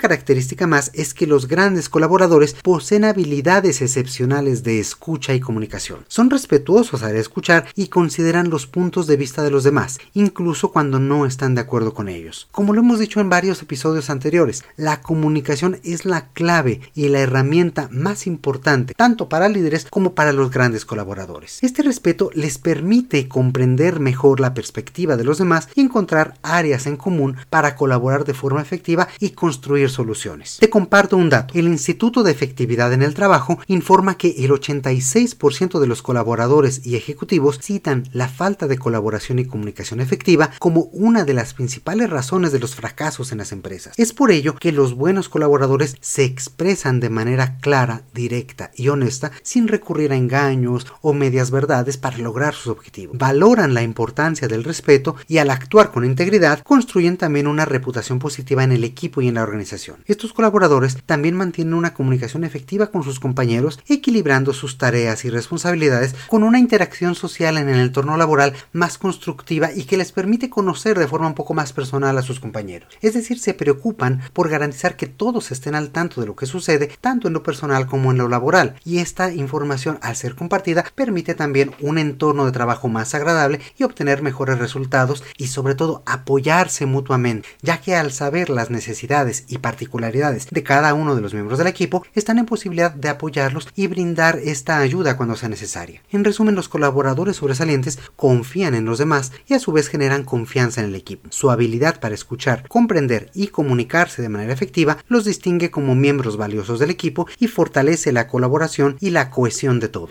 Característica 0.00 0.66
más 0.66 0.90
es 0.94 1.14
que 1.14 1.26
los 1.26 1.46
grandes 1.46 1.88
colaboradores 1.88 2.54
poseen 2.54 3.04
habilidades 3.04 3.82
excepcionales 3.82 4.64
de 4.64 4.80
escucha 4.80 5.34
y 5.34 5.40
comunicación. 5.40 6.04
Son 6.08 6.30
respetuosos 6.30 7.02
al 7.02 7.14
escuchar 7.16 7.66
y 7.76 7.88
consideran 7.88 8.50
los 8.50 8.66
puntos 8.66 9.06
de 9.06 9.16
vista 9.16 9.42
de 9.42 9.50
los 9.50 9.62
demás, 9.62 9.98
incluso 10.14 10.72
cuando 10.72 10.98
no 10.98 11.26
están 11.26 11.54
de 11.54 11.60
acuerdo 11.60 11.92
con 11.92 12.08
ellos. 12.08 12.48
Como 12.50 12.72
lo 12.72 12.80
hemos 12.80 12.98
dicho 12.98 13.20
en 13.20 13.28
varios 13.28 13.60
episodios 13.62 14.10
anteriores, 14.10 14.64
la 14.76 15.02
comunicación 15.02 15.78
es 15.84 16.04
la 16.04 16.28
clave 16.28 16.80
y 16.94 17.08
la 17.08 17.20
herramienta 17.20 17.88
más 17.92 18.26
importante, 18.26 18.94
tanto 18.94 19.28
para 19.28 19.48
líderes 19.48 19.86
como 19.90 20.14
para 20.14 20.32
los 20.32 20.50
grandes 20.50 20.84
colaboradores. 20.84 21.58
Este 21.62 21.82
respeto 21.82 22.30
les 22.34 22.56
permite 22.56 23.28
comprender 23.28 24.00
mejor 24.00 24.40
la 24.40 24.54
perspectiva 24.54 25.16
de 25.16 25.24
los 25.24 25.38
demás 25.38 25.68
y 25.74 25.82
encontrar 25.82 26.34
áreas 26.42 26.86
en 26.86 26.96
común 26.96 27.36
para 27.50 27.76
colaborar 27.76 28.24
de 28.24 28.34
forma 28.34 28.62
efectiva 28.62 29.08
y 29.18 29.30
construir 29.30 29.89
soluciones. 29.92 30.58
Te 30.58 30.70
comparto 30.70 31.16
un 31.16 31.28
dato. 31.28 31.54
El 31.54 31.66
Instituto 31.66 32.22
de 32.22 32.32
Efectividad 32.32 32.92
en 32.92 33.02
el 33.02 33.14
Trabajo 33.14 33.58
informa 33.66 34.16
que 34.16 34.34
el 34.38 34.50
86% 34.50 35.78
de 35.78 35.86
los 35.86 36.02
colaboradores 36.02 36.86
y 36.86 36.96
ejecutivos 36.96 37.58
citan 37.60 38.08
la 38.12 38.28
falta 38.28 38.66
de 38.66 38.78
colaboración 38.78 39.38
y 39.38 39.44
comunicación 39.44 40.00
efectiva 40.00 40.50
como 40.58 40.82
una 40.92 41.24
de 41.24 41.34
las 41.34 41.54
principales 41.54 42.10
razones 42.10 42.52
de 42.52 42.58
los 42.58 42.74
fracasos 42.74 43.32
en 43.32 43.38
las 43.38 43.52
empresas. 43.52 43.94
Es 43.96 44.12
por 44.12 44.30
ello 44.30 44.54
que 44.54 44.72
los 44.72 44.94
buenos 44.94 45.28
colaboradores 45.28 45.96
se 46.00 46.24
expresan 46.24 47.00
de 47.00 47.10
manera 47.10 47.58
clara, 47.58 48.02
directa 48.14 48.70
y 48.74 48.88
honesta 48.88 49.32
sin 49.42 49.68
recurrir 49.68 50.12
a 50.12 50.16
engaños 50.16 50.86
o 51.00 51.12
medias 51.12 51.50
verdades 51.50 51.96
para 51.96 52.18
lograr 52.18 52.54
sus 52.54 52.68
objetivos. 52.68 53.18
Valoran 53.18 53.74
la 53.74 53.82
importancia 53.82 54.48
del 54.48 54.64
respeto 54.64 55.16
y 55.28 55.38
al 55.38 55.50
actuar 55.50 55.90
con 55.90 56.04
integridad 56.04 56.62
construyen 56.62 57.16
también 57.16 57.46
una 57.46 57.64
reputación 57.64 58.18
positiva 58.18 58.64
en 58.64 58.72
el 58.72 58.84
equipo 58.84 59.20
y 59.20 59.28
en 59.28 59.34
la 59.34 59.42
organización 59.42 59.79
estos 60.06 60.32
colaboradores 60.32 60.98
también 61.06 61.36
mantienen 61.36 61.74
una 61.74 61.94
comunicación 61.94 62.44
efectiva 62.44 62.88
con 62.88 63.02
sus 63.02 63.20
compañeros, 63.20 63.80
equilibrando 63.88 64.52
sus 64.52 64.78
tareas 64.78 65.24
y 65.24 65.30
responsabilidades 65.30 66.14
con 66.28 66.42
una 66.42 66.58
interacción 66.58 67.14
social 67.14 67.56
en 67.56 67.68
el 67.68 67.80
entorno 67.80 68.16
laboral 68.16 68.54
más 68.72 68.98
constructiva 68.98 69.72
y 69.72 69.84
que 69.84 69.96
les 69.96 70.12
permite 70.12 70.50
conocer 70.50 70.98
de 70.98 71.08
forma 71.08 71.28
un 71.28 71.34
poco 71.34 71.54
más 71.54 71.72
personal 71.72 72.16
a 72.18 72.22
sus 72.22 72.40
compañeros. 72.40 72.88
Es 73.00 73.14
decir, 73.14 73.38
se 73.38 73.54
preocupan 73.54 74.20
por 74.32 74.48
garantizar 74.48 74.96
que 74.96 75.06
todos 75.06 75.50
estén 75.50 75.74
al 75.74 75.90
tanto 75.90 76.20
de 76.20 76.26
lo 76.26 76.36
que 76.36 76.46
sucede, 76.46 76.90
tanto 77.00 77.28
en 77.28 77.34
lo 77.34 77.42
personal 77.42 77.86
como 77.86 78.10
en 78.10 78.18
lo 78.18 78.28
laboral, 78.28 78.74
y 78.84 78.98
esta 78.98 79.32
información 79.32 79.98
al 80.02 80.16
ser 80.16 80.34
compartida 80.34 80.84
permite 80.94 81.34
también 81.34 81.72
un 81.80 81.98
entorno 81.98 82.46
de 82.46 82.52
trabajo 82.52 82.88
más 82.88 83.14
agradable 83.14 83.60
y 83.78 83.84
obtener 83.84 84.22
mejores 84.22 84.58
resultados 84.58 85.22
y 85.36 85.48
sobre 85.48 85.74
todo 85.74 86.02
apoyarse 86.06 86.86
mutuamente, 86.86 87.48
ya 87.62 87.80
que 87.80 87.94
al 87.94 88.12
saber 88.12 88.50
las 88.50 88.70
necesidades 88.70 89.44
y 89.48 89.58
particularidades 89.70 90.48
de 90.50 90.64
cada 90.64 90.94
uno 90.94 91.14
de 91.14 91.20
los 91.20 91.32
miembros 91.32 91.56
del 91.56 91.68
equipo 91.68 92.04
están 92.16 92.38
en 92.38 92.44
posibilidad 92.44 92.92
de 92.92 93.08
apoyarlos 93.08 93.68
y 93.76 93.86
brindar 93.86 94.40
esta 94.42 94.80
ayuda 94.80 95.16
cuando 95.16 95.36
sea 95.36 95.48
necesaria. 95.48 96.02
En 96.10 96.24
resumen, 96.24 96.56
los 96.56 96.68
colaboradores 96.68 97.36
sobresalientes 97.36 98.00
confían 98.16 98.74
en 98.74 98.84
los 98.84 98.98
demás 98.98 99.30
y 99.46 99.54
a 99.54 99.60
su 99.60 99.70
vez 99.70 99.86
generan 99.86 100.24
confianza 100.24 100.80
en 100.80 100.88
el 100.88 100.96
equipo. 100.96 101.28
Su 101.30 101.52
habilidad 101.52 102.00
para 102.00 102.16
escuchar, 102.16 102.66
comprender 102.66 103.30
y 103.32 103.46
comunicarse 103.46 104.22
de 104.22 104.28
manera 104.28 104.52
efectiva 104.52 104.98
los 105.06 105.24
distingue 105.24 105.70
como 105.70 105.94
miembros 105.94 106.36
valiosos 106.36 106.80
del 106.80 106.90
equipo 106.90 107.28
y 107.38 107.46
fortalece 107.46 108.10
la 108.10 108.26
colaboración 108.26 108.96
y 108.98 109.10
la 109.10 109.30
cohesión 109.30 109.78
de 109.78 109.88
todos. 109.88 110.10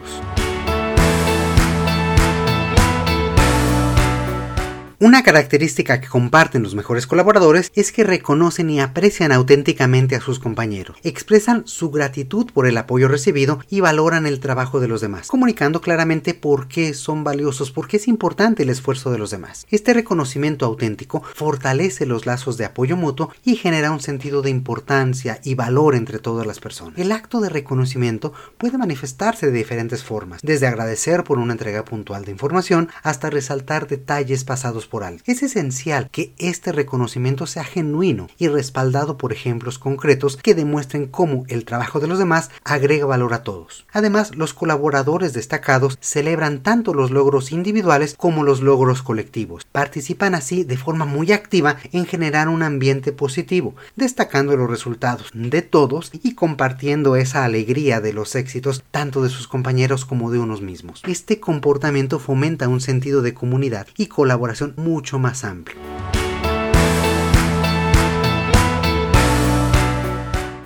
Una 5.02 5.24
característica 5.24 6.02
que 6.02 6.10
comparten 6.10 6.62
los 6.62 6.76
mejores 6.76 7.08
colaboradores 7.08 7.72
es 7.74 7.94
que 7.94 8.04
reconocen 8.04 8.70
y 8.70 8.82
aprecian 8.82 9.32
auténticamente 9.32 10.18
a 10.18 10.20
sus 10.20 10.40
compañeros, 10.40 10.98
expresan 11.04 11.66
su 11.66 11.90
gratitud 11.90 12.52
por 12.52 12.68
el 12.68 12.78
apoyo 12.78 13.08
recibido 13.08 13.62
y 13.70 13.80
valoran 13.80 14.26
el 14.26 14.42
trabajo 14.42 14.82
de 14.82 14.90
los 14.90 15.00
demás, 15.00 15.30
comunicando 15.30 15.80
claramente 15.80 16.34
por 16.34 16.68
qué 16.68 16.94
son 16.94 17.24
valiosos, 17.24 17.72
por 17.72 17.88
qué 17.88 17.96
es 17.96 18.10
importante 18.10 18.64
el 18.64 18.70
esfuerzo 18.70 19.10
de 19.10 19.20
los 19.20 19.32
demás. 19.32 19.68
Este 19.70 19.94
reconocimiento 19.94 20.66
auténtico 20.66 21.24
fortalece 21.34 22.06
los 22.06 22.26
lazos 22.26 22.58
de 22.58 22.66
apoyo 22.66 22.98
mutuo 22.98 23.32
y 23.46 23.56
genera 23.56 23.92
un 23.92 24.02
sentido 24.02 24.42
de 24.42 24.50
importancia 24.50 25.40
y 25.46 25.56
valor 25.56 25.96
entre 25.96 26.20
todas 26.20 26.46
las 26.46 26.60
personas. 26.60 27.00
El 27.00 27.14
acto 27.14 27.40
de 27.40 27.48
reconocimiento 27.48 28.34
puede 28.58 28.78
manifestarse 28.78 29.46
de 29.46 29.54
diferentes 29.54 30.04
formas, 30.04 30.42
desde 30.44 30.68
agradecer 30.68 31.24
por 31.24 31.40
una 31.40 31.54
entrega 31.54 31.86
puntual 31.86 32.26
de 32.26 32.34
información 32.34 32.90
hasta 33.02 33.30
resaltar 33.30 33.88
detalles 33.88 34.44
pasados 34.44 34.89
Es 35.26 35.44
esencial 35.44 36.10
que 36.12 36.34
este 36.38 36.72
reconocimiento 36.72 37.46
sea 37.46 37.64
genuino 37.64 38.28
y 38.38 38.48
respaldado 38.48 39.18
por 39.18 39.32
ejemplos 39.32 39.78
concretos 39.78 40.38
que 40.38 40.56
demuestren 40.56 41.06
cómo 41.06 41.46
el 41.48 41.64
trabajo 41.64 42.00
de 42.00 42.08
los 42.08 42.18
demás 42.18 42.50
agrega 42.64 43.06
valor 43.06 43.34
a 43.34 43.44
todos. 43.44 43.86
Además, 43.92 44.36
los 44.36 44.54
colaboradores 44.54 45.34
destacados 45.34 45.98
celebran 46.02 46.64
tanto 46.64 46.94
los 46.94 47.12
logros 47.12 47.52
individuales 47.52 48.16
como 48.18 48.44
los 48.44 48.62
logros 48.62 49.04
colectivos. 49.04 49.66
Participan 49.72 50.34
así 50.34 50.64
de 50.64 50.78
forma 50.78 51.06
muy 51.06 51.32
activa 51.32 51.78
en 51.92 52.06
generar 52.06 52.50
un 52.50 52.64
ambiente 52.64 53.12
positivo, 53.12 53.76
destacando 53.96 54.58
los 54.58 54.70
resultados 54.70 55.30
de 55.34 55.62
todos 55.62 56.12
y 56.24 56.34
compartiendo 56.34 57.16
esa 57.16 57.46
alegría 57.46 58.02
de 58.02 58.14
los 58.14 58.36
éxitos 58.36 58.84
tanto 58.90 59.22
de 59.22 59.30
sus 59.30 59.48
compañeros 59.48 60.06
como 60.06 60.32
de 60.32 60.40
unos 60.40 60.62
mismos. 60.62 61.04
Este 61.08 61.40
comportamiento 61.40 62.20
fomenta 62.20 62.68
un 62.68 62.82
sentido 62.82 63.22
de 63.22 63.34
comunidad 63.34 63.88
y 63.98 64.08
colaboración 64.08 64.74
mucho 64.80 65.20
más 65.20 65.44
amplio. 65.44 65.78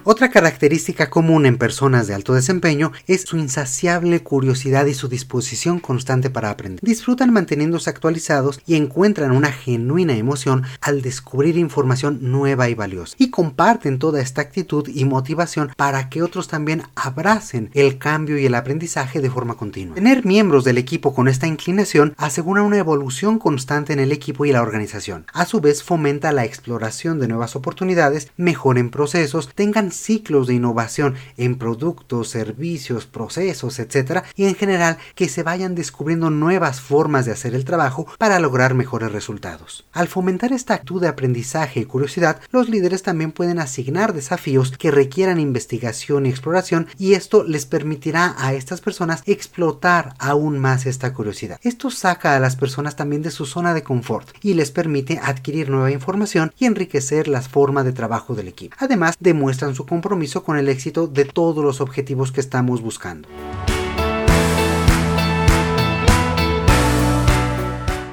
Otra 0.06 0.30
característica 0.30 1.10
común 1.10 1.46
en 1.46 1.58
personas 1.58 2.08
de 2.08 2.14
alto 2.14 2.34
desempeño 2.34 2.92
es 3.08 3.22
su 3.22 3.38
insaciable 3.38 4.22
curiosidad 4.22 4.86
y 4.86 4.94
su 4.94 5.08
disposición 5.08 5.80
constante 5.80 6.30
para 6.30 6.50
aprender. 6.50 6.80
Disfrutan 6.82 7.32
manteniéndose 7.32 7.90
actualizados 7.90 8.60
y 8.66 8.76
encuentran 8.76 9.32
una 9.32 9.54
genuina 9.54 10.18
emoción 10.18 10.64
al 10.82 11.02
descubrir 11.02 11.58
información 11.58 12.20
nueva 12.22 12.68
y 12.68 12.74
valiosa. 12.76 13.16
Y 13.18 13.30
comparten 13.30 13.98
toda 13.98 14.20
esta 14.20 14.42
actitud 14.42 14.90
y 14.94 15.06
motivación 15.06 15.72
para 15.78 16.10
que 16.10 16.22
otros 16.22 16.50
también 16.50 16.84
abracen 16.96 17.70
el 17.74 17.98
cambio 17.98 18.38
y 18.38 18.46
el 18.46 18.56
aprendizaje 18.56 19.22
de 19.22 19.30
forma 19.30 19.56
continua. 19.56 19.96
Tener 19.96 20.26
miembros 20.26 20.66
del 20.66 20.80
equipo 20.80 21.14
con 21.14 21.30
esta 21.30 21.48
inclinación 21.48 22.14
asegura 22.18 22.62
una 22.62 22.78
evolución 22.78 23.40
constante 23.40 23.94
en 23.94 24.02
el 24.02 24.12
equipo 24.12 24.46
y 24.46 24.52
la 24.52 24.64
organización. 24.64 25.28
A 25.32 25.46
su 25.46 25.62
vez 25.62 25.82
fomenta 25.82 26.34
la 26.34 26.44
exploración 26.44 27.22
de 27.22 27.30
nuevas 27.30 27.56
oportunidades, 27.56 28.28
mejoren 28.36 28.90
procesos, 28.90 29.50
tengan 29.56 29.93
ciclos 29.96 30.48
de 30.48 30.56
innovación 30.56 31.16
en 31.38 31.58
productos, 31.58 32.30
servicios, 32.30 33.06
procesos, 33.06 33.80
etc. 33.80 34.24
Y 34.36 34.46
en 34.46 34.56
general 34.56 34.98
que 35.16 35.30
se 35.30 35.44
vayan 35.44 35.76
descubriendo 35.76 36.30
nuevas 36.30 36.82
formas 36.82 37.26
de 37.26 37.32
hacer 37.32 37.56
el 37.56 37.66
trabajo 37.66 38.08
para 38.18 38.40
lograr 38.40 38.74
mejores 38.74 39.12
resultados. 39.12 39.86
Al 39.94 40.08
fomentar 40.08 40.54
esta 40.54 40.76
actitud 40.76 41.02
de 41.02 41.08
aprendizaje 41.08 41.82
y 41.82 41.86
curiosidad, 41.86 42.42
los 42.52 42.70
líderes 42.70 43.04
también 43.04 43.32
pueden 43.32 43.60
asignar 43.60 44.14
desafíos 44.14 44.72
que 44.78 44.92
requieran 44.92 45.40
investigación 45.40 46.26
y 46.26 46.30
exploración 46.30 46.88
y 46.98 47.14
esto 47.14 47.44
les 47.44 47.66
permitirá 47.66 48.36
a 48.38 48.54
estas 48.54 48.82
personas 48.82 49.24
explotar 49.26 50.16
aún 50.20 50.60
más 50.60 50.86
esta 50.86 51.14
curiosidad. 51.14 51.60
Esto 51.62 51.90
saca 51.90 52.36
a 52.36 52.40
las 52.40 52.56
personas 52.56 52.96
también 52.96 53.22
de 53.22 53.32
su 53.32 53.46
zona 53.46 53.74
de 53.74 53.84
confort 53.84 54.30
y 54.42 54.54
les 54.54 54.72
permite 54.72 55.20
adquirir 55.22 55.70
nueva 55.70 55.92
información 55.92 56.52
y 56.58 56.66
enriquecer 56.66 57.28
las 57.28 57.48
formas 57.48 57.86
de 57.86 57.94
trabajo 57.94 58.36
del 58.36 58.48
equipo. 58.48 58.76
Además, 58.80 59.16
demuestran 59.20 59.76
su 59.76 59.83
compromiso 59.86 60.44
con 60.44 60.58
el 60.58 60.70
éxito 60.70 61.08
de 61.08 61.26
todos 61.26 61.64
los 61.64 61.82
objetivos 61.82 62.32
que 62.32 62.42
estamos 62.42 62.82
buscando. 62.82 63.28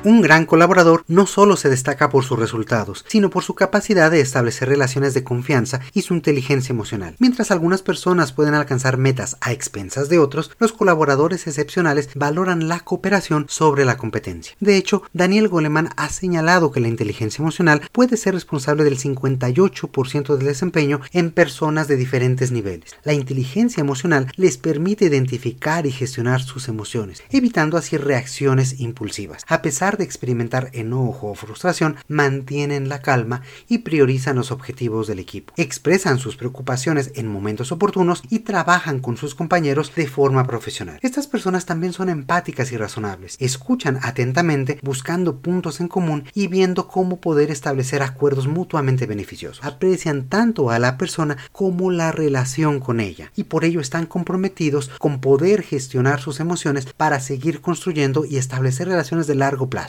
Un 0.03 0.23
gran 0.23 0.47
colaborador 0.47 1.05
no 1.09 1.27
solo 1.27 1.59
se 1.59 1.69
destaca 1.69 2.09
por 2.09 2.25
sus 2.25 2.39
resultados, 2.39 3.05
sino 3.07 3.29
por 3.29 3.43
su 3.43 3.55
capacidad 3.55 4.11
de 4.11 4.23
establecer 4.23 4.71
relaciones 4.71 5.13
de 5.13 5.25
confianza 5.25 5.81
y 5.93 6.01
su 6.01 6.15
inteligencia 6.15 6.73
emocional. 6.73 7.17
Mientras 7.19 7.51
algunas 7.51 7.83
personas 7.83 8.33
pueden 8.33 8.55
alcanzar 8.55 8.97
metas 8.97 9.37
a 9.43 9.53
expensas 9.53 10.09
de 10.09 10.19
otros, 10.19 10.53
los 10.59 10.73
colaboradores 10.73 11.47
excepcionales 11.47 12.09
valoran 12.15 12.67
la 12.67 12.81
cooperación 12.81 13.45
sobre 13.51 13.85
la 13.85 13.99
competencia. 13.99 14.57
De 14.59 14.79
hecho, 14.79 15.03
Daniel 15.13 15.49
Goleman 15.49 15.91
ha 15.99 16.09
señalado 16.09 16.71
que 16.71 16.81
la 16.81 16.89
inteligencia 16.89 17.43
emocional 17.43 17.83
puede 17.93 18.17
ser 18.17 18.33
responsable 18.33 18.85
del 18.85 18.99
58% 18.99 20.35
del 20.35 20.47
desempeño 20.47 21.03
en 21.13 21.31
personas 21.31 21.89
de 21.89 21.97
diferentes 21.97 22.53
niveles. 22.53 22.97
La 23.05 23.13
inteligencia 23.13 23.83
emocional 23.83 24.33
les 24.37 24.57
permite 24.57 25.05
identificar 25.05 25.85
y 25.85 25.93
gestionar 25.93 26.41
sus 26.41 26.69
emociones, 26.69 27.23
evitando 27.29 27.77
así 27.77 27.99
reacciones 27.99 28.81
impulsivas. 28.81 29.45
A 29.47 29.61
pesar 29.61 29.90
de 29.97 30.05
experimentar 30.05 30.71
enojo 30.73 31.29
o 31.29 31.35
frustración, 31.35 31.97
mantienen 32.09 32.89
la 32.89 33.03
calma 33.03 33.43
y 33.69 33.79
priorizan 33.79 34.37
los 34.37 34.51
objetivos 34.51 35.07
del 35.07 35.19
equipo. 35.19 35.53
Expresan 35.57 36.19
sus 36.19 36.37
preocupaciones 36.37 37.13
en 37.15 37.29
momentos 37.29 37.73
oportunos 37.73 38.23
y 38.31 38.41
trabajan 38.41 39.01
con 39.01 39.17
sus 39.17 39.35
compañeros 39.35 39.95
de 39.95 40.07
forma 40.07 40.47
profesional. 40.47 40.99
Estas 41.03 41.27
personas 41.27 41.67
también 41.67 41.93
son 41.93 42.09
empáticas 42.09 42.73
y 42.73 42.77
razonables. 42.77 43.37
Escuchan 43.41 43.99
atentamente 44.03 44.79
buscando 44.83 45.41
puntos 45.41 45.81
en 45.81 45.89
común 45.89 46.25
y 46.35 46.47
viendo 46.47 46.89
cómo 46.89 47.21
poder 47.21 47.51
establecer 47.51 48.03
acuerdos 48.03 48.47
mutuamente 48.47 49.07
beneficiosos. 49.07 49.65
Aprecian 49.65 50.29
tanto 50.29 50.71
a 50.71 50.79
la 50.79 50.97
persona 50.99 51.37
como 51.53 51.91
la 51.91 52.13
relación 52.13 52.81
con 52.81 53.01
ella 53.01 53.33
y 53.37 53.45
por 53.45 53.65
ello 53.65 53.81
están 53.81 54.07
comprometidos 54.07 54.91
con 54.99 55.21
poder 55.21 55.63
gestionar 55.63 56.21
sus 56.21 56.41
emociones 56.41 56.87
para 56.97 57.21
seguir 57.21 57.61
construyendo 57.61 58.25
y 58.25 58.37
establecer 58.37 58.89
relaciones 58.89 59.27
de 59.27 59.35
largo 59.35 59.69
plazo 59.69 59.80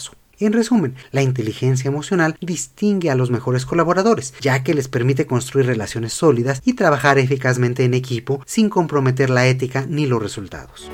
en 0.46 0.54
resumen, 0.54 0.96
la 1.12 1.22
inteligencia 1.22 1.88
emocional 1.88 2.36
distingue 2.42 3.12
a 3.12 3.16
los 3.16 3.30
mejores 3.30 3.66
colaboradores, 3.66 4.34
ya 4.42 4.64
que 4.64 4.74
les 4.74 4.88
permite 4.88 5.26
construir 5.28 5.68
relaciones 5.68 6.14
sólidas 6.14 6.62
y 6.66 6.74
trabajar 6.74 7.20
eficazmente 7.20 7.84
en 7.84 7.94
equipo 7.94 8.42
sin 8.46 8.70
comprometer 8.70 9.30
la 9.30 9.48
ética 9.48 9.86
ni 9.88 10.08
los 10.08 10.22
resultados. 10.22 10.90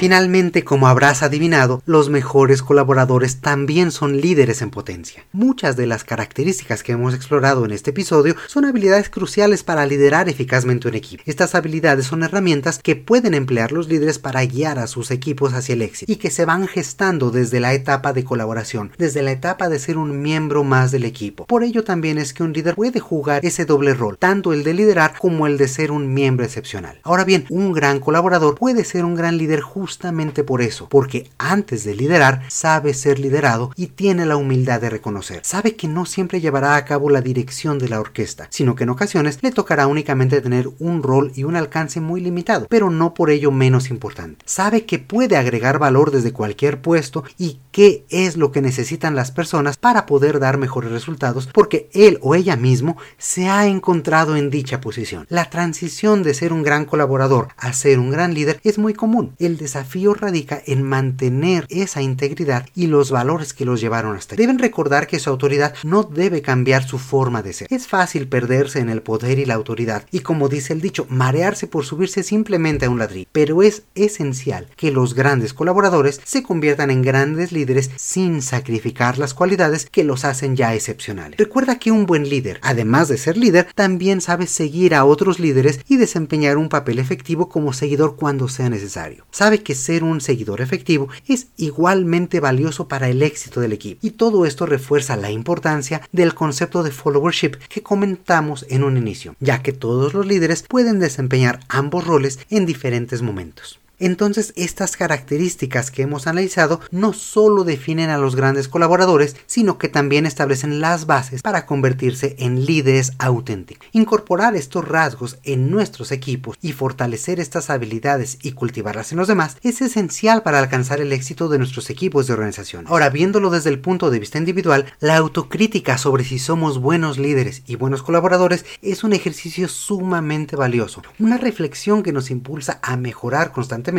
Finalmente, 0.00 0.64
como 0.64 0.88
habrás 0.88 1.22
adivinado, 1.22 1.82
los 1.84 2.08
mejores 2.08 2.62
colaboradores 2.62 3.42
también 3.42 3.90
son 3.90 4.18
líderes 4.18 4.62
en 4.62 4.70
potencia. 4.70 5.26
Muchas 5.30 5.76
de 5.76 5.86
las 5.86 6.04
características 6.04 6.82
que 6.82 6.92
hemos 6.92 7.12
explorado 7.12 7.66
en 7.66 7.70
este 7.70 7.90
episodio 7.90 8.34
son 8.46 8.64
habilidades 8.64 9.10
cruciales 9.10 9.62
para 9.62 9.84
liderar 9.84 10.30
eficazmente 10.30 10.88
un 10.88 10.94
equipo. 10.94 11.22
Estas 11.26 11.54
habilidades 11.54 12.06
son 12.06 12.22
herramientas 12.22 12.78
que 12.82 12.96
pueden 12.96 13.34
emplear 13.34 13.72
los 13.72 13.90
líderes 13.90 14.18
para 14.18 14.42
guiar 14.46 14.78
a 14.78 14.86
sus 14.86 15.10
equipos 15.10 15.52
hacia 15.52 15.74
el 15.74 15.82
éxito 15.82 16.10
y 16.10 16.16
que 16.16 16.30
se 16.30 16.46
van 16.46 16.66
gestando 16.66 17.30
desde 17.30 17.60
la 17.60 17.74
etapa 17.74 18.14
de 18.14 18.24
colaboración, 18.24 18.92
desde 18.96 19.20
la 19.20 19.32
etapa 19.32 19.68
de 19.68 19.78
ser 19.78 19.98
un 19.98 20.22
miembro 20.22 20.64
más 20.64 20.92
del 20.92 21.04
equipo. 21.04 21.44
Por 21.44 21.62
ello 21.62 21.84
también 21.84 22.16
es 22.16 22.32
que 22.32 22.42
un 22.42 22.54
líder 22.54 22.74
puede 22.74 23.00
jugar 23.00 23.44
ese 23.44 23.66
doble 23.66 23.92
rol, 23.92 24.16
tanto 24.16 24.54
el 24.54 24.64
de 24.64 24.72
liderar 24.72 25.12
como 25.18 25.46
el 25.46 25.58
de 25.58 25.68
ser 25.68 25.92
un 25.92 26.14
miembro 26.14 26.46
excepcional. 26.46 27.00
Ahora 27.02 27.24
bien, 27.24 27.44
un 27.50 27.74
gran 27.74 28.00
colaborador 28.00 28.54
puede 28.54 28.86
ser 28.86 29.04
un 29.04 29.14
gran 29.14 29.36
líder 29.36 29.60
justo 29.60 29.89
justamente 29.90 30.44
por 30.44 30.62
eso, 30.62 30.88
porque 30.88 31.28
antes 31.36 31.82
de 31.82 31.96
liderar 31.96 32.42
sabe 32.48 32.94
ser 32.94 33.18
liderado 33.18 33.72
y 33.74 33.88
tiene 33.88 34.24
la 34.24 34.36
humildad 34.36 34.80
de 34.80 34.88
reconocer. 34.88 35.40
Sabe 35.42 35.74
que 35.74 35.88
no 35.88 36.06
siempre 36.06 36.40
llevará 36.40 36.76
a 36.76 36.84
cabo 36.84 37.10
la 37.10 37.20
dirección 37.20 37.80
de 37.80 37.88
la 37.88 37.98
orquesta, 37.98 38.46
sino 38.50 38.76
que 38.76 38.84
en 38.84 38.90
ocasiones 38.90 39.40
le 39.42 39.50
tocará 39.50 39.88
únicamente 39.88 40.40
tener 40.40 40.70
un 40.78 41.02
rol 41.02 41.32
y 41.34 41.42
un 41.42 41.56
alcance 41.56 42.00
muy 42.00 42.20
limitado, 42.20 42.68
pero 42.70 42.88
no 42.88 43.14
por 43.14 43.30
ello 43.30 43.50
menos 43.50 43.90
importante. 43.90 44.44
Sabe 44.46 44.86
que 44.86 45.00
puede 45.00 45.36
agregar 45.36 45.80
valor 45.80 46.12
desde 46.12 46.32
cualquier 46.32 46.80
puesto 46.80 47.24
y 47.36 47.58
qué 47.72 48.04
es 48.10 48.36
lo 48.36 48.52
que 48.52 48.62
necesitan 48.62 49.16
las 49.16 49.32
personas 49.32 49.76
para 49.76 50.06
poder 50.06 50.38
dar 50.38 50.56
mejores 50.56 50.92
resultados 50.92 51.48
porque 51.52 51.90
él 51.94 52.20
o 52.22 52.36
ella 52.36 52.54
mismo 52.54 52.96
se 53.18 53.48
ha 53.48 53.66
encontrado 53.66 54.36
en 54.36 54.50
dicha 54.50 54.80
posición. 54.80 55.26
La 55.30 55.50
transición 55.50 56.22
de 56.22 56.34
ser 56.34 56.52
un 56.52 56.62
gran 56.62 56.84
colaborador 56.84 57.48
a 57.56 57.72
ser 57.72 57.98
un 57.98 58.12
gran 58.12 58.34
líder 58.34 58.60
es 58.62 58.78
muy 58.78 58.94
común. 58.94 59.34
El 59.40 59.56
desafío 59.56 59.79
desafío 59.80 60.12
radica 60.12 60.62
en 60.66 60.82
mantener 60.82 61.66
esa 61.70 62.02
integridad 62.02 62.66
y 62.74 62.86
los 62.86 63.10
valores 63.10 63.54
que 63.54 63.64
los 63.64 63.80
llevaron 63.80 64.14
hasta 64.14 64.34
ahí. 64.34 64.38
Deben 64.38 64.58
recordar 64.58 65.06
que 65.06 65.18
su 65.18 65.30
autoridad 65.30 65.74
no 65.84 66.02
debe 66.02 66.42
cambiar 66.42 66.86
su 66.86 66.98
forma 66.98 67.42
de 67.42 67.54
ser. 67.54 67.68
Es 67.70 67.86
fácil 67.86 68.28
perderse 68.28 68.80
en 68.80 68.90
el 68.90 69.00
poder 69.00 69.38
y 69.38 69.46
la 69.46 69.54
autoridad 69.54 70.04
y 70.10 70.20
como 70.20 70.50
dice 70.50 70.74
el 70.74 70.82
dicho, 70.82 71.06
marearse 71.08 71.66
por 71.66 71.86
subirse 71.86 72.22
simplemente 72.22 72.84
a 72.84 72.90
un 72.90 72.98
ladrillo. 72.98 73.28
Pero 73.32 73.62
es 73.62 73.84
esencial 73.94 74.68
que 74.76 74.90
los 74.90 75.14
grandes 75.14 75.54
colaboradores 75.54 76.20
se 76.24 76.42
conviertan 76.42 76.90
en 76.90 77.00
grandes 77.00 77.50
líderes 77.50 77.90
sin 77.96 78.42
sacrificar 78.42 79.16
las 79.16 79.32
cualidades 79.32 79.88
que 79.90 80.04
los 80.04 80.26
hacen 80.26 80.56
ya 80.56 80.74
excepcionales. 80.74 81.38
Recuerda 81.38 81.78
que 81.78 81.90
un 81.90 82.04
buen 82.04 82.28
líder, 82.28 82.60
además 82.62 83.08
de 83.08 83.16
ser 83.16 83.38
líder, 83.38 83.68
también 83.74 84.20
sabe 84.20 84.46
seguir 84.46 84.94
a 84.94 85.06
otros 85.06 85.40
líderes 85.40 85.80
y 85.88 85.96
desempeñar 85.96 86.58
un 86.58 86.68
papel 86.68 86.98
efectivo 86.98 87.48
como 87.48 87.72
seguidor 87.72 88.16
cuando 88.16 88.48
sea 88.48 88.68
necesario. 88.68 89.24
Sabe 89.30 89.62
que 89.62 89.69
ser 89.74 90.04
un 90.04 90.20
seguidor 90.20 90.60
efectivo 90.60 91.08
es 91.26 91.48
igualmente 91.56 92.40
valioso 92.40 92.88
para 92.88 93.08
el 93.08 93.22
éxito 93.22 93.60
del 93.60 93.72
equipo. 93.72 94.00
Y 94.06 94.12
todo 94.12 94.46
esto 94.46 94.66
refuerza 94.66 95.16
la 95.16 95.30
importancia 95.30 96.02
del 96.12 96.34
concepto 96.34 96.82
de 96.82 96.90
followership 96.90 97.56
que 97.68 97.82
comentamos 97.82 98.66
en 98.68 98.84
un 98.84 98.96
inicio, 98.96 99.34
ya 99.40 99.62
que 99.62 99.72
todos 99.72 100.14
los 100.14 100.26
líderes 100.26 100.64
pueden 100.68 100.98
desempeñar 100.98 101.60
ambos 101.68 102.06
roles 102.06 102.38
en 102.50 102.66
diferentes 102.66 103.22
momentos. 103.22 103.80
Entonces 104.00 104.54
estas 104.56 104.96
características 104.96 105.90
que 105.90 106.02
hemos 106.02 106.26
analizado 106.26 106.80
no 106.90 107.12
solo 107.12 107.64
definen 107.64 108.08
a 108.08 108.16
los 108.16 108.34
grandes 108.34 108.66
colaboradores, 108.66 109.36
sino 109.46 109.76
que 109.76 109.88
también 109.88 110.24
establecen 110.24 110.80
las 110.80 111.04
bases 111.04 111.42
para 111.42 111.66
convertirse 111.66 112.34
en 112.38 112.64
líderes 112.64 113.12
auténticos. 113.18 113.86
Incorporar 113.92 114.56
estos 114.56 114.88
rasgos 114.88 115.38
en 115.44 115.70
nuestros 115.70 116.12
equipos 116.12 116.56
y 116.62 116.72
fortalecer 116.72 117.40
estas 117.40 117.68
habilidades 117.68 118.38
y 118.42 118.52
cultivarlas 118.52 119.12
en 119.12 119.18
los 119.18 119.28
demás 119.28 119.58
es 119.62 119.82
esencial 119.82 120.42
para 120.42 120.58
alcanzar 120.58 121.00
el 121.00 121.12
éxito 121.12 121.50
de 121.50 121.58
nuestros 121.58 121.90
equipos 121.90 122.26
de 122.26 122.32
organización. 122.32 122.86
Ahora, 122.88 123.10
viéndolo 123.10 123.50
desde 123.50 123.68
el 123.68 123.80
punto 123.80 124.10
de 124.10 124.18
vista 124.18 124.38
individual, 124.38 124.86
la 125.00 125.18
autocrítica 125.18 125.98
sobre 125.98 126.24
si 126.24 126.38
somos 126.38 126.78
buenos 126.78 127.18
líderes 127.18 127.62
y 127.66 127.76
buenos 127.76 128.02
colaboradores 128.02 128.64
es 128.80 129.04
un 129.04 129.12
ejercicio 129.12 129.68
sumamente 129.68 130.56
valioso, 130.56 131.02
una 131.18 131.36
reflexión 131.36 132.02
que 132.02 132.12
nos 132.12 132.30
impulsa 132.30 132.78
a 132.82 132.96
mejorar 132.96 133.52
constantemente 133.52 133.89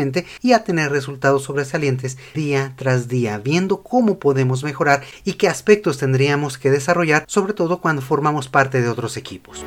y 0.41 0.54
a 0.54 0.63
tener 0.63 0.91
resultados 0.91 1.43
sobresalientes 1.43 2.17
día 2.34 2.73
tras 2.75 3.08
día, 3.08 3.38
viendo 3.38 3.84
cómo 3.84 4.19
podemos 4.19 4.63
mejorar 4.63 5.04
y 5.23 5.34
qué 5.34 5.47
aspectos 5.47 5.97
tendríamos 5.97 6.58
que 6.58 6.71
desarrollar, 6.71 7.25
sobre 7.27 7.54
todo 7.54 7.82
cuando 7.82 8.01
formamos 8.01 8.47
parte 8.47 8.82
de 8.82 8.89
otros 8.89 9.17
equipos. 9.17 9.63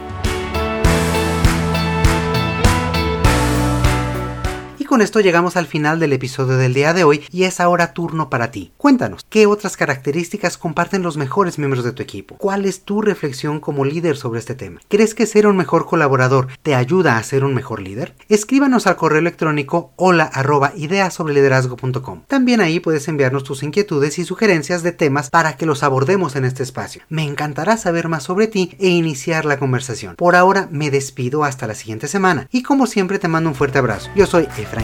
Con 4.95 5.03
esto 5.03 5.19
llegamos 5.19 5.57
al 5.57 5.67
final 5.67 5.99
del 5.99 6.13
episodio 6.13 6.57
del 6.57 6.73
día 6.73 6.95
de 6.95 7.03
hoy 7.03 7.25
y 7.33 7.43
es 7.43 7.59
ahora 7.59 7.95
turno 7.95 8.31
para 8.31 8.53
ti. 8.53 8.71
Cuéntanos, 8.77 9.27
¿qué 9.29 9.47
otras 9.47 9.77
características 9.77 10.57
comparten 10.57 11.03
los 11.03 11.17
mejores 11.17 11.59
miembros 11.59 11.83
de 11.83 11.91
tu 11.91 12.01
equipo? 12.01 12.37
¿Cuál 12.37 12.65
es 12.65 12.83
tu 12.83 13.03
reflexión 13.03 13.59
como 13.59 13.85
líder 13.85 14.17
sobre 14.17 14.39
este 14.39 14.55
tema? 14.55 14.81
¿Crees 14.89 15.17
que 15.17 15.27
ser 15.27 15.49
un 15.49 15.57
mejor 15.57 15.87
colaborador 15.87 16.47
te 16.63 16.77
ayuda 16.77 17.17
a 17.17 17.23
ser 17.25 17.43
un 17.43 17.55
mejor 17.55 17.83
líder? 17.83 18.15
Escríbanos 18.29 18.87
al 18.87 18.95
correo 18.95 19.19
electrónico 19.19 19.91
hola. 19.97 20.31
También 22.29 22.61
ahí 22.61 22.79
puedes 22.79 23.09
enviarnos 23.09 23.43
tus 23.43 23.65
inquietudes 23.65 24.21
y 24.21 24.25
sugerencias 24.25 24.85
de 24.85 24.93
temas 24.93 25.29
para 25.29 25.57
que 25.57 25.67
los 25.67 25.83
abordemos 25.83 26.37
en 26.37 26.45
este 26.45 26.63
espacio. 26.63 27.03
Me 27.09 27.25
encantará 27.25 27.77
saber 27.79 28.07
más 28.07 28.23
sobre 28.23 28.47
ti 28.47 28.77
e 28.79 28.91
iniciar 28.91 29.45
la 29.45 29.59
conversación. 29.59 30.15
Por 30.15 30.37
ahora 30.37 30.69
me 30.71 30.93
despido 30.93 31.43
hasta 31.43 31.67
la 31.67 31.75
siguiente 31.75 32.07
semana 32.07 32.47
y 32.53 32.63
como 32.63 32.87
siempre 32.87 33.19
te 33.19 33.27
mando 33.27 33.51
un 33.51 33.57
fuerte 33.57 33.79
abrazo. 33.79 34.09
Yo 34.15 34.27
soy 34.27 34.47
Efraín 34.57 34.84